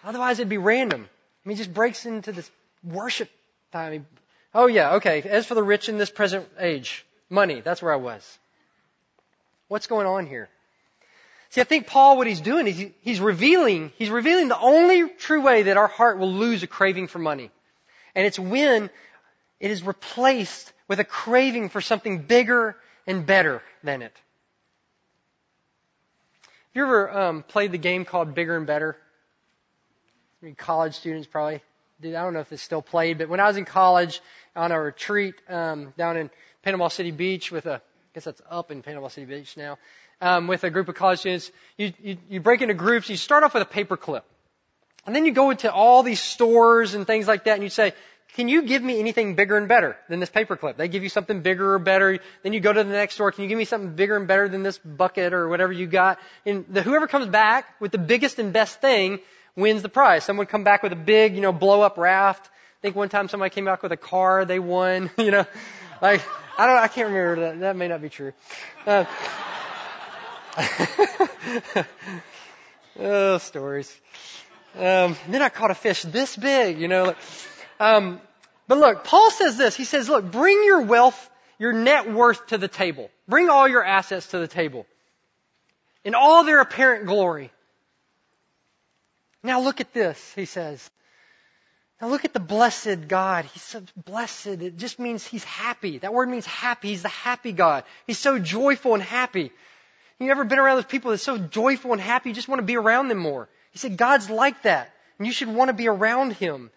Otherwise 0.03 0.39
it'd 0.39 0.49
be 0.49 0.57
random. 0.57 1.01
I 1.01 1.49
mean, 1.49 1.57
he 1.57 1.63
just 1.63 1.73
breaks 1.73 2.05
into 2.05 2.31
this 2.31 2.49
worship 2.83 3.29
time. 3.71 4.05
Oh 4.53 4.67
yeah, 4.67 4.95
okay. 4.95 5.21
As 5.21 5.45
for 5.45 5.55
the 5.55 5.63
rich 5.63 5.89
in 5.89 5.97
this 5.97 6.09
present 6.09 6.47
age, 6.59 7.05
money, 7.29 7.61
that's 7.61 7.81
where 7.81 7.93
I 7.93 7.97
was. 7.97 8.39
What's 9.71 9.87
going 9.87 10.05
on 10.05 10.27
here? 10.27 10.49
See, 11.51 11.61
I 11.61 11.63
think 11.63 11.87
Paul, 11.87 12.17
what 12.17 12.27
he's 12.27 12.41
doing 12.41 12.67
is 12.67 12.87
he's 12.99 13.21
revealing, 13.21 13.93
he's 13.95 14.09
revealing 14.09 14.49
the 14.49 14.59
only 14.59 15.07
true 15.07 15.41
way 15.41 15.63
that 15.63 15.77
our 15.77 15.87
heart 15.87 16.17
will 16.17 16.29
lose 16.29 16.61
a 16.61 16.67
craving 16.67 17.07
for 17.07 17.19
money. 17.19 17.51
And 18.13 18.27
it's 18.27 18.37
when 18.37 18.89
it 19.61 19.71
is 19.71 19.81
replaced 19.81 20.73
with 20.89 20.99
a 20.99 21.05
craving 21.05 21.69
for 21.69 21.79
something 21.79 22.23
bigger 22.23 22.75
and 23.07 23.25
better 23.25 23.63
than 23.81 24.01
it. 24.01 24.11
Have 26.41 26.73
you 26.73 26.83
ever 26.83 27.09
um, 27.09 27.43
played 27.43 27.71
the 27.71 27.77
game 27.77 28.03
called 28.03 28.35
Bigger 28.35 28.57
and 28.57 28.67
Better? 28.67 28.97
I 30.41 30.47
mean, 30.47 30.55
college 30.55 30.95
students 30.95 31.27
probably 31.27 31.61
did. 32.01 32.15
I 32.15 32.23
don't 32.23 32.33
know 32.33 32.41
if 32.41 32.51
it's 32.51 32.61
still 32.61 32.81
played, 32.81 33.19
but 33.19 33.29
when 33.29 33.39
I 33.39 33.47
was 33.47 33.55
in 33.55 33.63
college 33.63 34.19
on 34.53 34.73
a 34.73 34.81
retreat 34.81 35.35
um, 35.47 35.93
down 35.97 36.17
in 36.17 36.29
Panama 36.61 36.89
City 36.89 37.11
Beach 37.11 37.53
with 37.53 37.67
a, 37.67 37.81
guess 38.13 38.25
that's 38.25 38.41
up 38.49 38.71
in 38.71 38.81
Panama 38.81 39.07
City 39.07 39.25
Beach 39.25 39.55
now 39.55 39.77
um, 40.21 40.47
with 40.47 40.63
a 40.63 40.69
group 40.69 40.87
of 40.87 40.95
college 40.95 41.19
students, 41.19 41.51
you, 41.77 41.93
you, 42.01 42.17
you 42.29 42.39
break 42.39 42.61
into 42.61 42.73
groups. 42.73 43.09
You 43.09 43.17
start 43.17 43.43
off 43.43 43.53
with 43.53 43.63
a 43.63 43.65
paper 43.65 43.97
clip. 43.97 44.23
And 45.05 45.15
then 45.15 45.25
you 45.25 45.31
go 45.31 45.49
into 45.49 45.71
all 45.71 46.03
these 46.03 46.19
stores 46.19 46.93
and 46.93 47.07
things 47.07 47.27
like 47.27 47.45
that 47.45 47.55
and 47.55 47.63
you 47.63 47.69
say, 47.69 47.93
can 48.35 48.47
you 48.47 48.61
give 48.61 48.81
me 48.81 48.99
anything 48.99 49.35
bigger 49.35 49.57
and 49.57 49.67
better 49.67 49.97
than 50.07 50.19
this 50.21 50.29
paperclip? 50.29 50.77
They 50.77 50.87
give 50.87 51.03
you 51.03 51.09
something 51.09 51.41
bigger 51.41 51.73
or 51.73 51.79
better. 51.79 52.19
Then 52.43 52.53
you 52.53 52.61
go 52.61 52.71
to 52.71 52.83
the 52.83 52.89
next 52.89 53.15
store. 53.15 53.31
Can 53.31 53.43
you 53.43 53.49
give 53.49 53.57
me 53.57 53.65
something 53.65 53.95
bigger 53.95 54.15
and 54.15 54.27
better 54.27 54.47
than 54.47 54.63
this 54.63 54.77
bucket 54.77 55.33
or 55.33 55.49
whatever 55.49 55.73
you 55.73 55.85
got? 55.85 56.17
And 56.45 56.65
the, 56.69 56.81
whoever 56.81 57.07
comes 57.07 57.27
back 57.27 57.65
with 57.81 57.91
the 57.91 57.97
biggest 57.97 58.39
and 58.39 58.53
best 58.53 58.79
thing 58.79 59.19
wins 59.57 59.81
the 59.81 59.89
prize. 59.89 60.23
Someone 60.23 60.45
come 60.45 60.63
back 60.63 60.81
with 60.81 60.93
a 60.93 60.97
big, 60.97 61.35
you 61.35 61.41
know, 61.41 61.51
blow 61.51 61.81
up 61.81 61.97
raft. 61.97 62.45
I 62.45 62.81
think 62.81 62.95
one 62.95 63.09
time 63.09 63.27
somebody 63.27 63.49
came 63.49 63.65
back 63.65 63.83
with 63.83 63.91
a 63.91 63.97
car. 63.97 64.45
They 64.45 64.59
won, 64.59 65.11
you 65.17 65.31
know. 65.31 65.45
Like, 66.01 66.21
I 66.57 66.65
don't, 66.65 66.77
I 66.77 66.87
can't 66.87 67.09
remember 67.09 67.41
that. 67.41 67.59
That 67.59 67.75
may 67.75 67.87
not 67.87 68.01
be 68.01 68.09
true. 68.09 68.33
Uh, 68.85 69.05
oh, 72.99 73.37
stories. 73.37 73.95
Um, 74.75 75.15
then 75.29 75.41
I 75.41 75.49
caught 75.49 75.71
a 75.71 75.75
fish 75.75 76.01
this 76.03 76.35
big, 76.35 76.79
you 76.79 76.87
know. 76.87 77.15
Um, 77.79 78.21
but 78.67 78.77
look, 78.77 79.03
Paul 79.03 79.31
says 79.31 79.57
this. 79.57 79.75
He 79.75 79.83
says, 79.83 80.09
look, 80.09 80.31
bring 80.31 80.63
your 80.63 80.81
wealth, 80.81 81.29
your 81.59 81.73
net 81.73 82.11
worth 82.11 82.47
to 82.47 82.57
the 82.57 82.67
table. 82.67 83.09
Bring 83.27 83.49
all 83.49 83.67
your 83.67 83.83
assets 83.83 84.27
to 84.27 84.39
the 84.39 84.47
table. 84.47 84.85
In 86.03 86.15
all 86.15 86.43
their 86.43 86.61
apparent 86.61 87.05
glory. 87.05 87.51
Now 89.43 89.61
look 89.61 89.81
at 89.81 89.93
this, 89.93 90.33
he 90.35 90.45
says. 90.45 90.89
Now 92.01 92.07
look 92.07 92.25
at 92.25 92.33
the 92.33 92.39
blessed 92.39 93.07
God. 93.07 93.45
He's 93.45 93.61
so 93.61 93.83
blessed. 93.95 94.47
It 94.47 94.77
just 94.77 94.97
means 94.97 95.25
he's 95.25 95.43
happy. 95.43 95.99
That 95.99 96.13
word 96.13 96.29
means 96.29 96.47
happy. 96.47 96.89
He's 96.89 97.03
the 97.03 97.09
happy 97.09 97.51
God. 97.51 97.83
He's 98.07 98.17
so 98.17 98.39
joyful 98.39 98.95
and 98.95 99.03
happy. 99.03 99.51
You 100.19 100.31
ever 100.31 100.43
been 100.43 100.59
around 100.59 100.77
those 100.77 100.85
people 100.85 101.11
that's 101.11 101.23
so 101.23 101.37
joyful 101.37 101.93
and 101.93 102.01
happy, 102.01 102.29
you 102.29 102.35
just 102.35 102.47
want 102.47 102.59
to 102.59 102.65
be 102.65 102.77
around 102.77 103.07
them 103.07 103.17
more. 103.17 103.49
He 103.71 103.79
said, 103.79 103.97
God's 103.97 104.29
like 104.29 104.61
that. 104.63 104.91
And 105.17 105.25
you 105.25 105.33
should 105.33 105.47
want 105.47 105.69
to 105.69 105.73
be 105.73 105.87
around 105.87 106.33
him. 106.33 106.71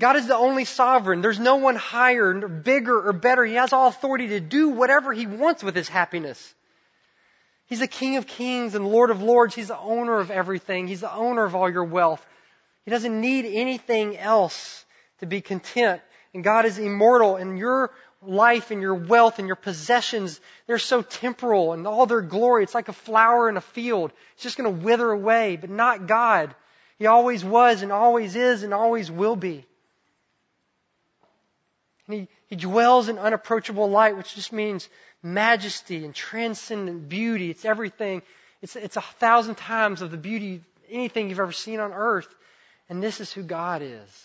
God 0.00 0.16
is 0.16 0.26
the 0.26 0.36
only 0.36 0.64
sovereign. 0.64 1.20
There's 1.20 1.40
no 1.40 1.56
one 1.56 1.76
higher, 1.76 2.28
or 2.28 2.48
bigger, 2.48 3.08
or 3.08 3.12
better. 3.12 3.44
He 3.44 3.54
has 3.54 3.72
all 3.72 3.88
authority 3.88 4.28
to 4.28 4.40
do 4.40 4.70
whatever 4.70 5.12
he 5.12 5.26
wants 5.26 5.62
with 5.62 5.74
his 5.74 5.88
happiness. 5.88 6.54
He's 7.66 7.80
the 7.80 7.88
King 7.88 8.16
of 8.16 8.26
kings 8.26 8.74
and 8.74 8.86
Lord 8.86 9.10
of 9.10 9.22
lords. 9.22 9.54
He's 9.54 9.68
the 9.68 9.78
owner 9.78 10.18
of 10.18 10.30
everything. 10.30 10.86
He's 10.86 11.00
the 11.00 11.12
owner 11.12 11.44
of 11.44 11.54
all 11.54 11.68
your 11.68 11.84
wealth. 11.84 12.24
He 12.88 12.90
doesn't 12.90 13.20
need 13.20 13.44
anything 13.44 14.16
else 14.16 14.86
to 15.18 15.26
be 15.26 15.42
content. 15.42 16.00
And 16.32 16.42
God 16.42 16.64
is 16.64 16.78
immortal 16.78 17.36
and 17.36 17.58
your 17.58 17.90
life 18.22 18.70
and 18.70 18.80
your 18.80 18.94
wealth 18.94 19.38
and 19.38 19.46
your 19.46 19.56
possessions, 19.56 20.40
they're 20.66 20.78
so 20.78 21.02
temporal 21.02 21.74
and 21.74 21.86
all 21.86 22.06
their 22.06 22.22
glory. 22.22 22.62
It's 22.62 22.74
like 22.74 22.88
a 22.88 22.94
flower 22.94 23.50
in 23.50 23.58
a 23.58 23.60
field. 23.60 24.10
It's 24.32 24.42
just 24.42 24.56
going 24.56 24.74
to 24.74 24.82
wither 24.82 25.10
away, 25.10 25.56
but 25.56 25.68
not 25.68 26.06
God. 26.06 26.54
He 26.98 27.04
always 27.04 27.44
was 27.44 27.82
and 27.82 27.92
always 27.92 28.34
is 28.36 28.62
and 28.62 28.72
always 28.72 29.10
will 29.10 29.36
be. 29.36 29.66
And 32.06 32.20
he, 32.20 32.28
he 32.46 32.56
dwells 32.56 33.10
in 33.10 33.18
unapproachable 33.18 33.90
light, 33.90 34.16
which 34.16 34.34
just 34.34 34.50
means 34.50 34.88
majesty 35.22 36.06
and 36.06 36.14
transcendent 36.14 37.10
beauty. 37.10 37.50
It's 37.50 37.66
everything. 37.66 38.22
It's, 38.62 38.76
it's 38.76 38.96
a 38.96 39.02
thousand 39.02 39.56
times 39.56 40.00
of 40.00 40.10
the 40.10 40.16
beauty, 40.16 40.62
anything 40.88 41.28
you've 41.28 41.38
ever 41.38 41.52
seen 41.52 41.80
on 41.80 41.92
earth. 41.92 42.34
And 42.88 43.02
this 43.02 43.20
is 43.20 43.32
who 43.32 43.42
God 43.42 43.82
is. 43.82 44.24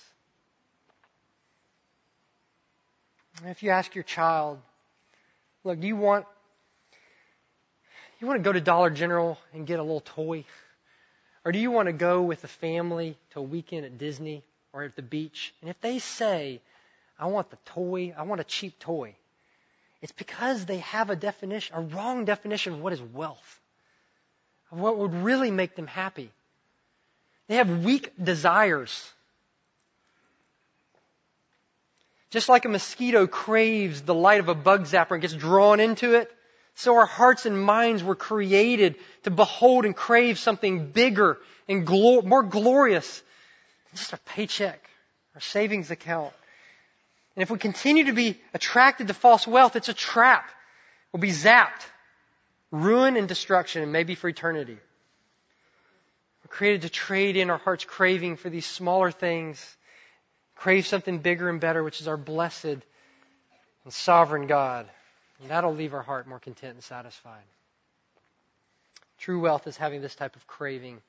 If 3.45 3.63
you 3.63 3.71
ask 3.71 3.93
your 3.95 4.03
child, 4.03 4.59
look, 5.63 5.79
do 5.79 5.87
you 5.87 5.97
want 5.97 6.25
you 8.19 8.27
want 8.27 8.39
to 8.39 8.43
go 8.43 8.53
to 8.53 8.61
Dollar 8.61 8.89
General 8.89 9.37
and 9.53 9.67
get 9.67 9.79
a 9.79 9.83
little 9.83 9.99
toy? 9.99 10.45
Or 11.43 11.51
do 11.51 11.59
you 11.59 11.71
want 11.71 11.87
to 11.87 11.93
go 11.93 12.21
with 12.21 12.41
the 12.41 12.47
family 12.47 13.17
to 13.31 13.39
a 13.39 13.41
weekend 13.41 13.85
at 13.85 13.97
Disney 13.97 14.43
or 14.71 14.83
at 14.83 14.95
the 14.95 15.01
beach? 15.01 15.53
And 15.59 15.69
if 15.69 15.81
they 15.81 15.99
say, 15.99 16.61
I 17.19 17.25
want 17.25 17.49
the 17.49 17.57
toy, 17.65 18.13
I 18.17 18.23
want 18.23 18.39
a 18.39 18.45
cheap 18.45 18.79
toy, 18.79 19.15
it's 20.01 20.13
because 20.13 20.65
they 20.65 20.77
have 20.77 21.09
a 21.09 21.17
definition, 21.17 21.75
a 21.75 21.81
wrong 21.81 22.23
definition 22.23 22.73
of 22.73 22.81
what 22.81 22.93
is 22.93 23.01
wealth, 23.01 23.59
of 24.71 24.79
what 24.79 24.97
would 24.97 25.13
really 25.13 25.51
make 25.51 25.75
them 25.75 25.87
happy. 25.87 26.31
They 27.47 27.55
have 27.55 27.83
weak 27.83 28.11
desires. 28.21 29.11
Just 32.31 32.49
like 32.49 32.65
a 32.65 32.69
mosquito 32.69 33.27
craves 33.27 34.01
the 34.01 34.15
light 34.15 34.39
of 34.39 34.49
a 34.49 34.55
bug 34.55 34.85
zapper 34.85 35.11
and 35.11 35.21
gets 35.21 35.33
drawn 35.33 35.79
into 35.79 36.15
it, 36.15 36.31
so 36.75 36.95
our 36.95 37.05
hearts 37.05 37.45
and 37.45 37.61
minds 37.61 38.03
were 38.03 38.15
created 38.15 38.95
to 39.23 39.31
behold 39.31 39.85
and 39.85 39.95
crave 39.95 40.39
something 40.39 40.87
bigger 40.87 41.37
and 41.67 41.87
more 41.87 42.43
glorious 42.43 43.19
than 43.19 43.97
just 43.97 44.13
our 44.13 44.19
paycheck, 44.25 44.89
our 45.35 45.41
savings 45.41 45.91
account. 45.91 46.33
And 47.35 47.43
if 47.43 47.51
we 47.51 47.57
continue 47.57 48.05
to 48.05 48.13
be 48.13 48.39
attracted 48.53 49.07
to 49.07 49.13
false 49.13 49.45
wealth, 49.45 49.75
it's 49.75 49.89
a 49.89 49.93
trap. 49.93 50.49
We'll 51.11 51.21
be 51.21 51.29
zapped. 51.29 51.85
Ruin 52.71 53.17
and 53.17 53.27
destruction, 53.27 53.83
and 53.83 53.91
maybe 53.91 54.15
for 54.15 54.27
eternity. 54.27 54.77
Created 56.53 56.83
to 56.83 56.89
trade 56.89 57.35
in 57.35 57.49
our 57.49 57.57
heart's 57.57 57.83
craving 57.83 58.35
for 58.35 58.47
these 58.47 58.67
smaller 58.67 59.09
things 59.09 59.59
crave 60.55 60.85
something 60.85 61.17
bigger 61.17 61.49
and 61.49 61.59
better, 61.59 61.83
which 61.83 61.99
is 61.99 62.07
our 62.07 62.15
blessed 62.15 62.65
and 62.65 63.89
sovereign 63.89 64.45
God. 64.45 64.87
And 65.41 65.49
that'll 65.49 65.73
leave 65.73 65.95
our 65.95 66.03
heart 66.03 66.27
more 66.27 66.37
content 66.37 66.75
and 66.75 66.83
satisfied. 66.83 67.41
True 69.17 69.39
wealth 69.39 69.65
is 69.65 69.77
having 69.77 70.03
this 70.03 70.13
type 70.13 70.35
of 70.35 70.45
craving. 70.45 71.01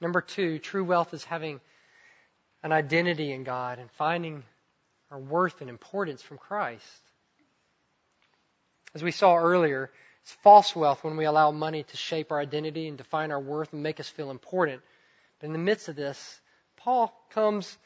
Number 0.00 0.20
two, 0.20 0.58
true 0.58 0.82
wealth 0.82 1.14
is 1.14 1.22
having 1.22 1.60
an 2.64 2.72
identity 2.72 3.30
in 3.30 3.44
God 3.44 3.78
and 3.78 3.88
finding 3.92 4.42
our 5.12 5.18
worth 5.20 5.60
and 5.60 5.70
importance 5.70 6.22
from 6.22 6.38
Christ. 6.38 6.82
As 8.96 9.02
we 9.04 9.12
saw 9.12 9.36
earlier, 9.36 9.92
it's 10.22 10.32
false 10.42 10.74
wealth 10.74 11.04
when 11.04 11.16
we 11.16 11.24
allow 11.24 11.50
money 11.50 11.82
to 11.82 11.96
shape 11.96 12.32
our 12.32 12.38
identity 12.38 12.88
and 12.88 12.96
define 12.96 13.30
our 13.30 13.40
worth 13.40 13.72
and 13.72 13.82
make 13.82 14.00
us 14.00 14.08
feel 14.08 14.30
important. 14.30 14.82
But 15.40 15.46
in 15.46 15.52
the 15.52 15.58
midst 15.58 15.88
of 15.88 15.96
this, 15.96 16.40
Paul 16.76 17.12
comes 17.30 17.76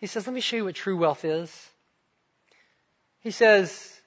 he 0.00 0.06
says, 0.06 0.26
Let 0.26 0.34
me 0.34 0.40
show 0.40 0.56
you 0.56 0.64
what 0.64 0.74
true 0.74 0.96
wealth 0.96 1.24
is. 1.24 1.70
He 3.20 3.30
says, 3.30 4.00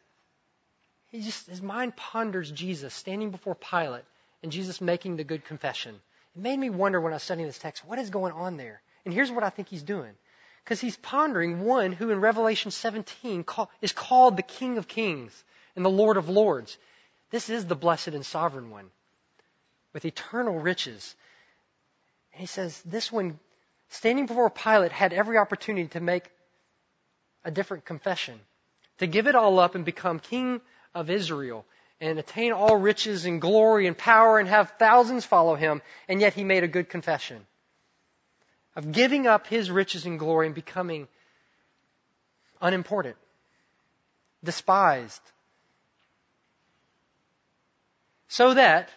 he 1.12 1.21
just, 1.21 1.47
his 1.47 1.62
mind 1.62 1.95
ponders 1.95 2.52
Jesus 2.52 2.95
standing 2.95 3.30
before 3.30 3.54
Pilate 3.54 4.06
and 4.41 4.52
Jesus 4.52 4.82
making 4.82 5.15
the 5.15 5.23
good 5.23 5.45
confession. 5.45 5.93
It 6.36 6.41
made 6.41 6.58
me 6.58 6.71
wonder 6.71 6.99
when 6.99 7.13
I 7.13 7.17
was 7.17 7.23
studying 7.23 7.45
this 7.45 7.60
text, 7.60 7.86
what 7.86 7.99
is 7.99 8.10
going 8.10 8.34
on 8.34 8.58
there? 8.58 8.82
And 9.06 9.13
here's 9.13 9.32
what 9.32 9.43
I 9.43 9.52
think 9.52 9.67
he's 9.67 9.84
doing. 9.84 10.12
Because 10.63 10.82
he's 10.82 10.97
pondering 10.97 11.62
one 11.62 11.91
who 11.91 12.10
in 12.10 12.19
Revelation 12.19 12.71
17 12.71 13.43
call, 13.43 13.69
is 13.82 13.91
called 13.91 14.36
the 14.36 14.41
King 14.41 14.80
of 14.80 14.88
Kings 14.88 15.43
and 15.76 15.86
the 15.86 15.91
Lord 15.91 16.17
of 16.17 16.30
Lords. 16.30 16.76
This 17.33 17.49
is 17.49 17.65
the 17.65 17.75
blessed 17.75 18.09
and 18.09 18.23
sovereign 18.23 18.69
one 18.69 18.91
with 19.91 20.05
eternal 20.05 20.59
riches. 20.59 21.15
And 22.31 22.41
he 22.41 22.45
says, 22.45 22.79
this 22.83 23.11
one 23.11 23.39
standing 23.89 24.27
before 24.27 24.51
Pilate, 24.51 24.91
had 24.91 25.13
every 25.13 25.39
opportunity 25.39 25.87
to 25.87 25.99
make 25.99 26.29
a 27.43 27.49
different 27.49 27.85
confession, 27.85 28.39
to 28.99 29.07
give 29.07 29.25
it 29.25 29.33
all 29.33 29.57
up 29.57 29.73
and 29.73 29.83
become 29.83 30.19
king 30.19 30.61
of 30.93 31.09
Israel 31.09 31.65
and 31.99 32.19
attain 32.19 32.51
all 32.51 32.77
riches 32.77 33.25
and 33.25 33.41
glory 33.41 33.87
and 33.87 33.97
power 33.97 34.37
and 34.37 34.47
have 34.47 34.73
thousands 34.77 35.25
follow 35.25 35.55
him, 35.55 35.81
and 36.07 36.21
yet 36.21 36.35
he 36.35 36.43
made 36.43 36.63
a 36.63 36.67
good 36.67 36.87
confession 36.87 37.47
of 38.75 38.91
giving 38.91 39.25
up 39.25 39.47
his 39.47 39.71
riches 39.71 40.05
and 40.05 40.19
glory 40.19 40.45
and 40.45 40.53
becoming 40.53 41.07
unimportant, 42.61 43.17
despised. 44.43 45.32
So 48.33 48.55
that 48.55 48.89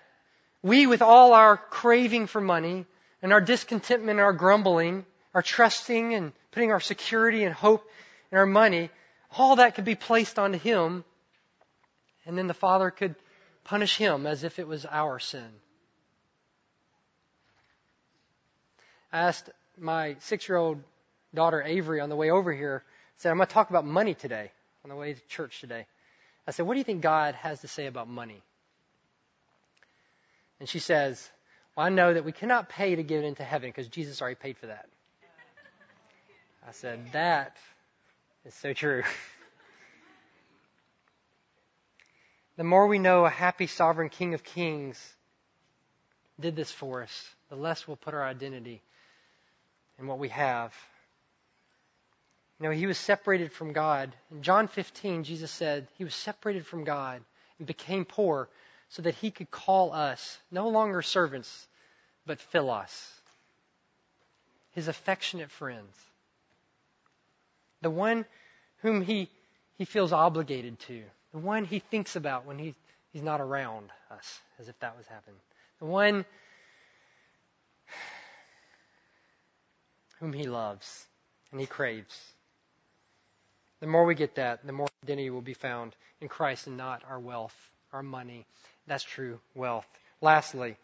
we, 0.63 0.87
with 0.87 1.03
all 1.03 1.35
our 1.35 1.59
craving 1.59 2.27
for 2.27 2.41
money, 2.41 2.87
and 3.21 3.35
our 3.35 3.41
discontentment 3.43 4.19
and 4.19 4.21
our 4.21 4.33
grumbling, 4.33 5.05
our 5.35 5.43
trusting 5.43 6.15
and 6.15 6.33
putting 6.53 6.73
our 6.73 6.81
security 6.81 7.45
and 7.45 7.55
hope 7.55 7.87
in 8.33 8.39
our 8.39 8.47
money, 8.47 8.89
all 9.37 9.57
that 9.57 9.75
could 9.75 9.85
be 9.85 9.95
placed 9.95 10.39
onto 10.39 10.59
Him, 10.59 11.05
and 12.25 12.39
then 12.39 12.47
the 12.47 12.55
Father 12.55 12.91
could 12.91 13.15
punish 13.63 13.99
Him 13.99 14.27
as 14.27 14.43
if 14.43 14.59
it 14.59 14.67
was 14.67 14.87
our 14.87 15.19
sin. 15.19 15.51
I 19.13 19.19
asked 19.19 19.51
my 19.77 20.17
six 20.21 20.49
year 20.49 20.57
old 20.57 20.83
daughter 21.35 21.63
Avery 21.63 22.01
on 22.01 22.09
the 22.09 22.17
way 22.17 22.31
over 22.31 22.55
here, 22.55 22.85
said, 23.19 23.33
I'm 23.33 23.37
going 23.37 23.49
to 23.49 23.53
talk 23.53 23.69
about 23.69 23.85
money 23.85 24.15
today, 24.15 24.51
on 24.83 24.89
the 24.89 24.97
way 24.97 25.13
to 25.13 25.21
church 25.29 25.61
today. 25.61 25.85
I 26.49 26.53
said, 26.53 26.67
What 26.67 26.73
do 26.73 26.79
you 26.79 26.85
think 26.85 27.03
God 27.03 27.35
has 27.35 27.61
to 27.61 27.69
say 27.69 27.85
about 27.85 28.09
money? 28.09 28.43
And 30.61 30.69
she 30.69 30.79
says, 30.79 31.29
well, 31.77 31.87
I 31.87 31.91
know 31.91 32.15
that 32.15 32.25
we 32.25 32.33
cannot 32.33 32.69
pay 32.69 32.97
to 32.97 33.03
get 33.03 33.25
into 33.25 33.45
heaven 33.45 33.69
because 33.69 33.89
Jesus 33.89 34.21
already 34.21 34.37
paid 34.37 34.57
for 34.57 34.69
that. 34.69 34.87
I 36.67 36.73
said, 36.73 37.13
That 37.13 37.57
is 38.45 38.55
so 38.55 38.73
true. 38.73 39.03
the 42.57 42.65
more 42.65 42.87
we 42.87 42.99
know 42.99 43.25
a 43.25 43.31
happy 43.31 43.67
sovereign 43.67 44.09
King 44.09 44.35
of 44.35 44.43
Kings 44.43 44.99
did 46.41 46.57
this 46.57 46.73
for 46.73 47.03
us, 47.03 47.29
the 47.51 47.57
less 47.57 47.87
we'll 47.87 47.97
put 47.97 48.15
our 48.15 48.25
identity 48.25 48.83
in 49.99 50.07
what 50.07 50.19
we 50.19 50.31
have. 50.31 50.75
You 52.59 52.67
know, 52.67 52.73
he 52.73 52.87
was 52.87 52.99
separated 52.99 53.53
from 53.53 53.75
God. 53.75 54.15
In 54.33 54.43
John 54.43 54.67
15, 54.67 55.25
Jesus 55.25 55.51
said 55.51 55.89
he 55.99 56.05
was 56.05 56.15
separated 56.15 56.67
from 56.67 56.85
God 56.85 57.21
and 57.59 57.67
became 57.67 58.07
poor 58.07 58.49
so 58.89 59.03
that 59.03 59.15
he 59.17 59.31
could 59.31 59.51
call 59.51 59.93
us 59.93 60.39
no 60.51 60.69
longer 60.69 61.03
servants, 61.03 61.67
but 62.25 62.41
philos, 62.41 63.13
his 64.73 64.89
affectionate 64.89 65.51
friends. 65.51 65.97
The 67.83 67.91
one 67.91 68.25
whom 68.79 69.03
he, 69.03 69.29
he 69.77 69.85
feels 69.85 70.13
obligated 70.13 70.79
to, 70.81 71.03
the 71.33 71.39
one 71.39 71.65
he 71.65 71.79
thinks 71.79 72.17
about 72.17 72.47
when 72.47 72.59
he, 72.59 72.75
he's 73.13 73.23
not 73.23 73.41
around 73.41 73.91
us, 74.11 74.41
as 74.59 74.69
if 74.69 74.79
that 74.81 74.97
was 74.97 75.07
happening, 75.07 75.41
the 75.79 75.87
one 75.87 76.25
whom 80.21 80.33
he 80.33 80.45
loves 80.45 81.07
and 81.53 81.61
he 81.61 81.67
craves. 81.67 82.19
The 83.81 83.87
more 83.87 84.05
we 84.05 84.15
get 84.15 84.37
that, 84.37 84.67
the 84.67 84.73
more 84.73 84.89
identity 85.05 85.31
will 85.31 85.43
be 85.43 85.55
found 85.55 85.95
in 86.21 86.29
Christ 86.29 86.67
and 86.67 86.77
not 86.77 87.03
our 87.09 87.21
wealth, 87.21 87.55
our 87.93 88.03
money. 88.03 88.47
That's 88.87 89.05
true 89.05 89.41
wealth. 89.55 89.87
Lastly, 90.21 90.77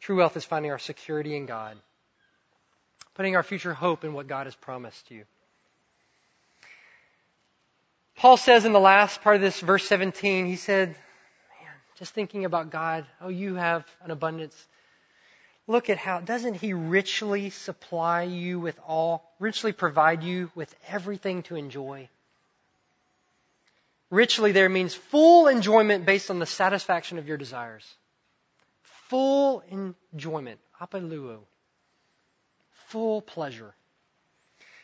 true 0.00 0.16
wealth 0.16 0.36
is 0.36 0.44
finding 0.44 0.70
our 0.70 0.78
security 0.78 1.36
in 1.36 1.46
God, 1.46 1.76
putting 3.14 3.36
our 3.36 3.42
future 3.42 3.74
hope 3.74 4.04
in 4.04 4.12
what 4.12 4.26
God 4.26 4.46
has 4.46 4.54
promised 4.54 5.10
you. 5.10 5.24
Paul 8.16 8.36
says 8.36 8.64
in 8.64 8.72
the 8.72 8.80
last 8.80 9.22
part 9.22 9.36
of 9.36 9.42
this, 9.42 9.60
verse 9.60 9.86
17, 9.86 10.46
he 10.46 10.56
said, 10.56 10.88
Man, 10.88 11.72
just 11.98 12.14
thinking 12.14 12.44
about 12.44 12.70
God, 12.70 13.04
oh, 13.20 13.28
you 13.28 13.56
have 13.56 13.84
an 14.02 14.10
abundance. 14.10 14.56
Look 15.66 15.90
at 15.90 15.98
how, 15.98 16.20
doesn't 16.20 16.54
he 16.54 16.74
richly 16.74 17.50
supply 17.50 18.22
you 18.22 18.60
with 18.60 18.78
all, 18.86 19.30
richly 19.40 19.72
provide 19.72 20.22
you 20.22 20.50
with 20.54 20.74
everything 20.88 21.42
to 21.44 21.56
enjoy? 21.56 22.08
Richly 24.14 24.52
there 24.52 24.68
means 24.68 24.94
full 24.94 25.48
enjoyment 25.48 26.06
based 26.06 26.30
on 26.30 26.38
the 26.38 26.46
satisfaction 26.46 27.18
of 27.18 27.26
your 27.26 27.36
desires. 27.36 27.84
Full 29.08 29.64
enjoyment. 30.12 30.60
Apaluo. 30.80 31.40
Full 32.86 33.22
pleasure. 33.22 33.74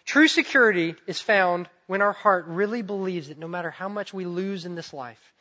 True 0.04 0.26
security 0.26 0.96
is 1.06 1.20
found 1.20 1.68
when 1.86 2.02
our 2.02 2.12
heart 2.12 2.46
really 2.48 2.82
believes 2.82 3.28
that 3.28 3.38
no 3.38 3.46
matter 3.46 3.70
how 3.70 3.88
much 3.88 4.12
we 4.12 4.24
lose 4.24 4.64
in 4.64 4.74
this 4.74 4.92
life, 4.92 5.32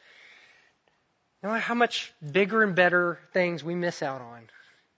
no 1.42 1.50
matter 1.50 1.62
how 1.62 1.74
much 1.74 2.14
bigger 2.32 2.62
and 2.62 2.76
better 2.76 3.18
things 3.34 3.64
we 3.64 3.74
miss 3.74 4.04
out 4.04 4.22
on 4.22 4.42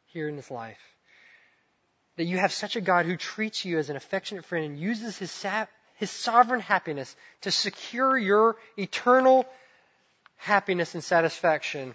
here 0.07 0.27
in 0.27 0.35
this 0.35 0.51
life, 0.51 0.81
that 2.17 2.25
you 2.25 2.37
have 2.37 2.51
such 2.51 2.75
a 2.75 2.81
God 2.81 3.05
who 3.05 3.15
treats 3.15 3.63
you 3.63 3.79
as 3.79 3.89
an 3.89 3.95
affectionate 3.95 4.43
friend 4.43 4.65
and 4.65 4.77
uses 4.77 5.17
his, 5.17 5.31
his 6.01 6.09
sovereign 6.09 6.61
happiness 6.61 7.15
to 7.41 7.51
secure 7.51 8.17
your 8.17 8.55
eternal 8.75 9.45
happiness 10.37 10.95
and 10.95 11.03
satisfaction, 11.03 11.93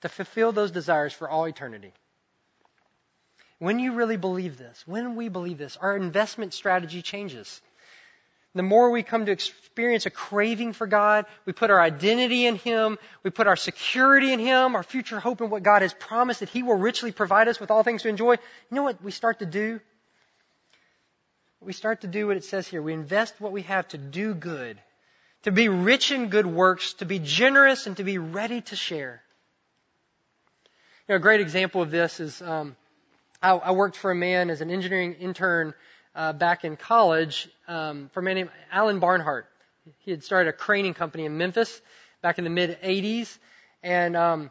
to 0.00 0.08
fulfill 0.08 0.50
those 0.50 0.70
desires 0.70 1.12
for 1.12 1.28
all 1.28 1.44
eternity. 1.44 1.92
When 3.58 3.78
you 3.80 3.92
really 3.92 4.16
believe 4.16 4.56
this, 4.56 4.82
when 4.86 5.14
we 5.14 5.28
believe 5.28 5.58
this, 5.58 5.76
our 5.76 5.94
investment 5.94 6.54
strategy 6.54 7.02
changes. 7.02 7.60
The 8.54 8.62
more 8.62 8.90
we 8.90 9.02
come 9.02 9.26
to 9.26 9.32
experience 9.32 10.06
a 10.06 10.10
craving 10.10 10.72
for 10.72 10.86
God, 10.86 11.26
we 11.44 11.52
put 11.52 11.70
our 11.70 11.82
identity 11.82 12.46
in 12.46 12.56
Him, 12.56 12.96
we 13.22 13.28
put 13.28 13.46
our 13.46 13.56
security 13.56 14.32
in 14.32 14.40
Him, 14.40 14.74
our 14.74 14.82
future 14.82 15.20
hope 15.20 15.42
in 15.42 15.50
what 15.50 15.62
God 15.62 15.82
has 15.82 15.92
promised 15.92 16.40
that 16.40 16.48
He 16.48 16.62
will 16.62 16.76
richly 16.78 17.12
provide 17.12 17.46
us 17.46 17.60
with 17.60 17.70
all 17.70 17.82
things 17.82 18.04
to 18.04 18.08
enjoy. 18.08 18.32
You 18.32 18.38
know 18.70 18.84
what 18.84 19.04
we 19.04 19.10
start 19.10 19.40
to 19.40 19.46
do? 19.46 19.80
We 21.62 21.74
start 21.74 22.00
to 22.00 22.06
do 22.06 22.26
what 22.26 22.38
it 22.38 22.44
says 22.44 22.66
here. 22.66 22.80
We 22.80 22.94
invest 22.94 23.34
what 23.38 23.52
we 23.52 23.62
have 23.62 23.86
to 23.88 23.98
do 23.98 24.32
good, 24.32 24.80
to 25.42 25.52
be 25.52 25.68
rich 25.68 26.10
in 26.10 26.28
good 26.28 26.46
works, 26.46 26.94
to 26.94 27.04
be 27.04 27.18
generous, 27.18 27.86
and 27.86 27.98
to 27.98 28.04
be 28.04 28.16
ready 28.16 28.62
to 28.62 28.76
share. 28.76 29.22
You 31.06 31.12
know, 31.12 31.16
a 31.16 31.18
great 31.18 31.42
example 31.42 31.82
of 31.82 31.90
this 31.90 32.18
is 32.18 32.40
um, 32.40 32.76
I, 33.42 33.50
I 33.50 33.70
worked 33.72 33.96
for 33.96 34.10
a 34.10 34.14
man 34.14 34.48
as 34.48 34.62
an 34.62 34.70
engineering 34.70 35.16
intern 35.20 35.74
uh, 36.14 36.32
back 36.32 36.64
in 36.64 36.78
college 36.78 37.46
um, 37.68 38.08
for 38.14 38.20
a 38.20 38.22
man 38.22 38.36
named 38.36 38.50
Alan 38.72 38.98
Barnhart. 38.98 39.46
He 39.98 40.12
had 40.12 40.24
started 40.24 40.48
a 40.48 40.56
craning 40.56 40.94
company 40.94 41.26
in 41.26 41.36
Memphis 41.36 41.82
back 42.22 42.38
in 42.38 42.44
the 42.44 42.50
mid 42.50 42.80
80s, 42.80 43.36
and 43.82 44.16
um, 44.16 44.50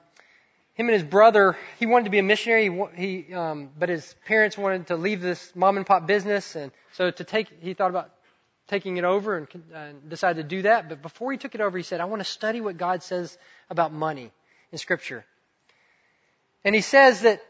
him 0.79 0.87
and 0.87 0.93
his 0.93 1.03
brother, 1.03 1.57
he 1.77 1.85
wanted 1.85 2.05
to 2.05 2.09
be 2.09 2.19
a 2.19 2.23
missionary. 2.23 2.69
He, 2.95 3.25
he 3.27 3.33
um, 3.33 3.69
but 3.77 3.89
his 3.89 4.15
parents 4.25 4.57
wanted 4.57 4.87
to 4.87 4.95
leave 4.95 5.19
this 5.19 5.51
mom 5.53 5.75
and 5.75 5.85
pop 5.85 6.07
business, 6.07 6.55
and 6.55 6.71
so 6.93 7.11
to 7.11 7.23
take, 7.25 7.49
he 7.61 7.73
thought 7.73 7.89
about 7.89 8.09
taking 8.69 8.95
it 8.95 9.03
over 9.03 9.35
and, 9.37 9.47
and 9.73 10.09
decided 10.09 10.41
to 10.41 10.47
do 10.47 10.61
that. 10.61 10.87
But 10.87 11.01
before 11.01 11.33
he 11.33 11.37
took 11.37 11.53
it 11.53 11.59
over, 11.59 11.77
he 11.77 11.83
said, 11.83 11.99
"I 11.99 12.05
want 12.05 12.21
to 12.21 12.29
study 12.29 12.61
what 12.61 12.77
God 12.77 13.03
says 13.03 13.37
about 13.69 13.91
money 13.91 14.31
in 14.71 14.77
Scripture." 14.77 15.25
And 16.63 16.73
he 16.73 16.81
says 16.81 17.21
that 17.21 17.41